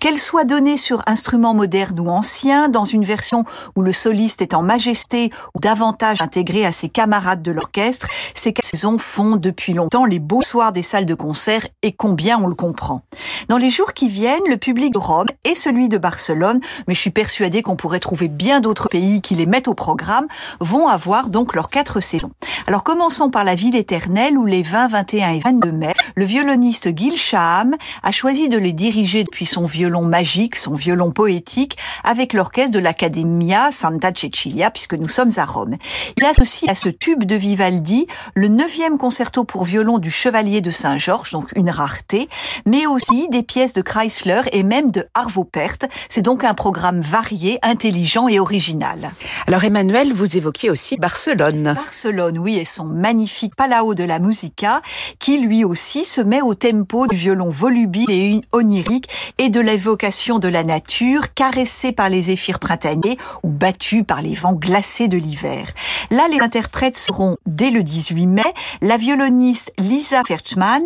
Qu'elle 0.00 0.18
soit 0.18 0.44
donnée 0.44 0.76
sur 0.76 1.02
instruments 1.06 1.54
modernes 1.54 2.00
ou 2.00 2.08
anciens, 2.08 2.68
dans 2.68 2.84
une 2.84 3.04
version 3.04 3.44
où 3.76 3.82
le 3.82 3.92
soliste 3.92 4.42
est 4.42 4.54
en 4.54 4.62
majesté 4.62 5.30
ou 5.54 5.60
davantage 5.60 6.20
intégré 6.20 6.64
à 6.66 6.72
ses 6.72 6.88
camarades 6.88 7.42
de 7.42 7.52
l'orchestre, 7.52 8.08
ces 8.34 8.54
saisons 8.62 8.98
font 8.98 9.36
depuis 9.36 9.72
longtemps 9.72 10.04
les 10.04 10.18
beaux 10.18 10.40
soirs 10.40 10.72
des 10.72 10.82
salles 10.82 11.06
de 11.06 11.14
concert 11.14 11.66
et 11.82 11.92
combien 11.92 12.38
on 12.38 12.46
le 12.46 12.54
comprend. 12.54 13.02
Dans 13.48 13.58
les 13.58 13.70
jours 13.70 13.92
qui 13.92 14.08
viennent, 14.08 14.40
le 14.48 14.56
public 14.56 14.92
de 14.92 14.98
Rome 14.98 15.28
et 15.44 15.54
celui 15.54 15.88
de 15.88 15.98
Barcelone, 15.98 16.60
mais 16.86 16.94
je 16.94 17.00
suis 17.00 17.10
persuadée 17.10 17.62
qu'on 17.62 17.76
pourrait 17.76 18.00
trouver 18.00 18.28
bien 18.28 18.60
d'autres 18.60 18.88
pays 18.88 19.20
qui 19.20 19.34
les 19.34 19.46
mettent 19.46 19.68
au 19.68 19.74
programme, 19.74 20.26
vont 20.60 20.88
avoir 20.88 21.28
donc 21.28 21.54
leurs 21.54 21.68
quatre 21.68 22.00
saisons. 22.00 22.30
Alors 22.66 22.82
commençons 22.82 23.30
par 23.30 23.44
la 23.44 23.54
ville 23.54 23.76
éternelle 23.76 24.38
où 24.38 24.46
les 24.46 24.62
20, 24.62 24.88
21 24.88 25.30
et 25.30 25.38
22 25.40 25.72
mai, 25.72 25.94
le 26.16 26.24
violoniste 26.24 26.96
Gil 26.96 27.16
Shaham 27.16 27.74
a 28.02 28.10
choisi 28.10 28.48
de 28.48 28.58
les 28.58 28.72
diriger 28.72 29.24
depuis 29.24 29.46
son 29.46 29.53
violon 29.62 30.02
magique, 30.02 30.56
son 30.56 30.74
violon 30.74 31.12
poétique, 31.12 31.78
avec 32.02 32.32
l'orchestre 32.32 32.72
de 32.72 32.80
l'Accademia 32.80 33.70
Santa 33.70 34.10
Cecilia, 34.14 34.70
puisque 34.70 34.94
nous 34.94 35.08
sommes 35.08 35.30
à 35.36 35.44
Rome. 35.44 35.76
Il 36.16 36.24
associe 36.24 36.68
à 36.70 36.74
ce 36.74 36.88
tube 36.88 37.24
de 37.24 37.36
Vivaldi 37.36 38.06
le 38.34 38.48
neuvième 38.48 38.98
concerto 38.98 39.44
pour 39.44 39.64
violon 39.64 39.98
du 39.98 40.10
Chevalier 40.10 40.60
de 40.60 40.70
Saint-Georges, 40.70 41.30
donc 41.30 41.50
une 41.54 41.70
rareté, 41.70 42.28
mais 42.66 42.86
aussi 42.86 43.28
des 43.28 43.42
pièces 43.42 43.72
de 43.72 43.82
Chrysler 43.82 44.42
et 44.52 44.62
même 44.62 44.90
de 44.90 45.06
Arvo 45.14 45.44
Pärt. 45.44 45.86
C'est 46.08 46.22
donc 46.22 46.44
un 46.44 46.54
programme 46.54 47.00
varié, 47.00 47.58
intelligent 47.62 48.28
et 48.28 48.40
original. 48.40 49.12
Alors 49.46 49.64
Emmanuel, 49.64 50.12
vous 50.12 50.36
évoquiez 50.36 50.70
aussi 50.70 50.96
Barcelone. 50.96 51.74
Barcelone, 51.74 52.38
oui, 52.38 52.56
et 52.56 52.64
son 52.64 52.84
magnifique 52.84 53.54
Palao 53.54 53.94
de 53.94 54.04
la 54.04 54.18
Musica, 54.18 54.82
qui 55.18 55.38
lui 55.38 55.64
aussi 55.64 56.04
se 56.04 56.20
met 56.20 56.42
au 56.42 56.54
tempo 56.54 57.06
du 57.06 57.16
violon 57.16 57.48
volubile 57.48 58.10
et 58.10 58.40
onirique 58.52 59.08
et 59.38 59.43
de 59.50 59.60
l'évocation 59.60 60.38
de 60.38 60.48
la 60.48 60.64
nature, 60.64 61.34
caressée 61.34 61.92
par 61.92 62.08
les 62.08 62.22
zéphyrs 62.22 62.58
printaniers 62.58 63.18
ou 63.42 63.48
battue 63.48 64.04
par 64.04 64.22
les 64.22 64.34
vents 64.34 64.52
glacés 64.52 65.08
de 65.08 65.18
l'hiver. 65.18 65.66
Là, 66.10 66.28
les 66.30 66.40
interprètes 66.40 66.96
seront, 66.96 67.36
dès 67.46 67.70
le 67.70 67.82
18 67.82 68.26
mai, 68.26 68.42
la 68.82 68.96
violoniste 68.96 69.72
Lisa 69.78 70.22
Ferchman 70.26 70.82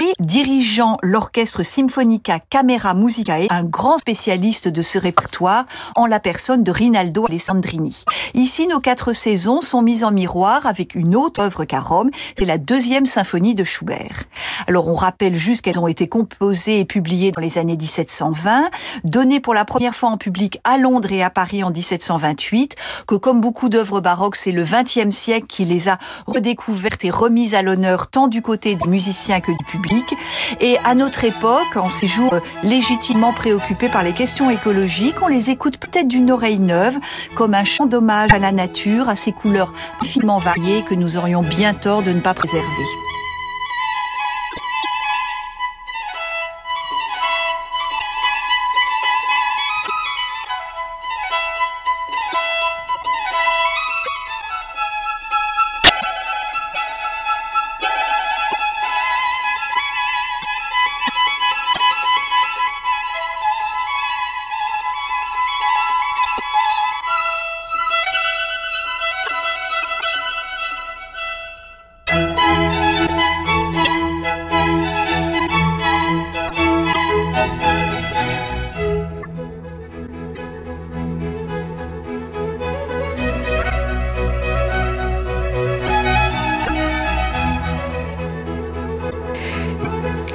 et 0.00 0.12
dirigeant 0.20 0.96
l'orchestre 1.02 1.62
Symphonica 1.62 2.38
Camera 2.38 2.94
Musicae, 2.94 3.46
un 3.50 3.64
grand 3.64 3.98
spécialiste 3.98 4.68
de 4.68 4.82
ce 4.82 4.98
répertoire, 4.98 5.66
en 5.96 6.06
la 6.06 6.20
personne 6.20 6.62
de 6.62 6.70
Rinaldo 6.70 7.26
Alessandrini. 7.28 8.04
Ici, 8.34 8.66
nos 8.66 8.80
quatre 8.80 9.12
saisons 9.12 9.60
sont 9.60 9.82
mises 9.82 10.04
en 10.04 10.10
miroir 10.10 10.66
avec 10.66 10.94
une 10.94 11.14
autre 11.14 11.40
œuvre 11.40 11.64
qu'à 11.64 11.80
Rome, 11.80 12.10
c'est 12.36 12.44
la 12.44 12.58
deuxième 12.58 13.06
symphonie 13.06 13.54
de 13.54 13.64
Schubert. 13.64 14.24
Alors, 14.66 14.88
on 14.88 14.94
rappelle 14.94 15.34
juste 15.34 15.62
qu'elles 15.62 15.78
ont 15.78 15.88
été 15.88 16.08
composées 16.08 16.80
et 16.80 16.84
publiées 16.84 17.32
dans 17.32 17.40
les 17.40 17.58
années 17.58 17.76
1720, 17.84 18.70
données 19.04 19.40
pour 19.40 19.54
la 19.54 19.64
première 19.64 19.94
fois 19.94 20.08
en 20.08 20.16
public 20.16 20.58
à 20.64 20.78
Londres 20.78 21.12
et 21.12 21.22
à 21.22 21.30
Paris 21.30 21.62
en 21.62 21.70
1728, 21.70 22.76
que 23.06 23.14
comme 23.14 23.40
beaucoup 23.40 23.68
d'œuvres 23.68 24.00
baroques, 24.00 24.36
c'est 24.36 24.52
le 24.52 24.64
XXe 24.64 25.14
siècle 25.14 25.46
qui 25.46 25.64
les 25.64 25.88
a 25.88 25.98
redécouvertes 26.26 27.04
et 27.04 27.10
remises 27.10 27.54
à 27.54 27.62
l'honneur 27.62 28.08
tant 28.08 28.26
du 28.26 28.42
côté 28.42 28.74
des 28.74 28.88
musiciens 28.88 29.40
que 29.40 29.52
du 29.52 29.64
public. 29.64 30.14
Et 30.60 30.78
à 30.84 30.94
notre 30.94 31.24
époque, 31.24 31.76
en 31.76 31.88
ces 31.88 32.06
jours 32.06 32.34
légitimement 32.62 33.32
préoccupés 33.32 33.88
par 33.88 34.02
les 34.02 34.12
questions 34.12 34.50
écologiques, 34.50 35.22
on 35.22 35.28
les 35.28 35.50
écoute 35.50 35.76
peut-être 35.76 36.08
d'une 36.08 36.30
oreille 36.30 36.58
neuve, 36.58 36.98
comme 37.34 37.54
un 37.54 37.64
chant 37.64 37.86
d'hommage 37.86 38.32
à 38.32 38.38
la 38.38 38.52
nature, 38.52 39.08
à 39.08 39.16
ses 39.16 39.32
couleurs 39.32 39.74
finement 40.02 40.38
variées 40.38 40.84
que 40.84 40.94
nous 40.94 41.16
aurions 41.16 41.42
bien 41.42 41.74
tort 41.74 42.02
de 42.02 42.12
ne 42.12 42.20
pas 42.20 42.34
préserver. 42.34 43.13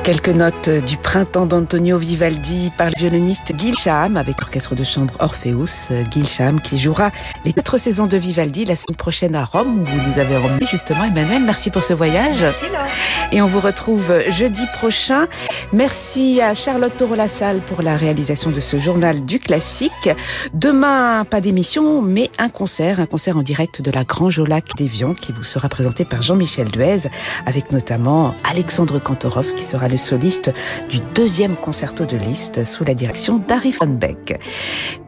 Quelques 0.09 0.29
notes 0.29 0.69
du 0.69 0.97
printemps 0.97 1.45
d'Antonio 1.45 1.99
Vivaldi 1.99 2.71
par 2.75 2.87
le 2.87 2.93
violoniste 2.97 3.53
Gil 3.55 3.77
Shaham 3.77 4.17
avec 4.17 4.41
l'orchestre 4.41 4.73
de 4.73 4.83
chambre 4.83 5.13
Orpheus. 5.19 5.93
Gil 6.09 6.25
Shaham 6.25 6.59
qui 6.59 6.79
jouera 6.79 7.11
les 7.45 7.53
quatre 7.53 7.77
saisons 7.77 8.07
de 8.07 8.17
Vivaldi 8.17 8.65
la 8.65 8.75
semaine 8.75 8.95
prochaine 8.95 9.35
à 9.35 9.45
Rome 9.45 9.81
où 9.81 9.85
vous 9.85 10.09
nous 10.09 10.17
avez 10.17 10.35
emmené 10.35 10.65
justement 10.65 11.03
Emmanuel. 11.03 11.43
Merci 11.43 11.69
pour 11.69 11.83
ce 11.83 11.93
voyage. 11.93 12.41
Merci 12.41 12.65
Laure. 12.73 12.87
Et 13.31 13.39
on 13.43 13.45
vous 13.45 13.59
retrouve 13.59 14.11
jeudi 14.31 14.63
prochain. 14.73 15.27
Merci 15.73 16.41
à 16.41 16.55
Charlotte 16.55 16.97
Toro-Lassalle 16.97 17.61
pour 17.61 17.83
la 17.83 17.95
réalisation 17.95 18.49
de 18.49 18.61
ce 18.61 18.79
journal 18.79 19.23
du 19.23 19.39
classique. 19.39 20.09
Demain, 20.55 21.23
pas 21.23 21.39
d'émission, 21.39 22.01
mais 22.01 22.31
un 22.39 22.49
concert, 22.49 22.99
un 22.99 23.05
concert 23.05 23.37
en 23.37 23.43
direct 23.43 23.83
de 23.83 23.91
la 23.91 24.05
Grange 24.05 24.39
au 24.39 24.45
Lac 24.45 24.75
d'Evian 24.75 25.13
qui 25.13 25.33
vous 25.33 25.43
sera 25.43 25.69
présenté 25.69 26.03
par 26.03 26.23
Jean-Michel 26.23 26.71
Duez 26.71 27.11
avec 27.45 27.71
notamment 27.71 28.33
Alexandre 28.43 28.97
Kantorov 28.97 29.53
qui 29.53 29.63
sera 29.63 29.87
le 29.87 29.98
soliste 29.99 30.51
du 30.89 30.99
deuxième 31.13 31.55
concerto 31.55 32.05
de 32.05 32.17
Liszt 32.17 32.65
sous 32.65 32.83
la 32.83 32.93
direction 32.93 33.37
d'Harry 33.37 33.71
von 33.71 33.87
Beck. 33.87 34.39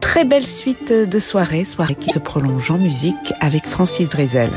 Très 0.00 0.24
belle 0.24 0.46
suite 0.46 0.92
de 0.92 1.18
soirée, 1.18 1.64
soirée 1.64 1.94
qui 1.94 2.10
se 2.10 2.18
prolonge 2.18 2.70
en 2.70 2.78
musique 2.78 3.32
avec 3.40 3.66
Francis 3.66 4.08
Drezel. 4.08 4.50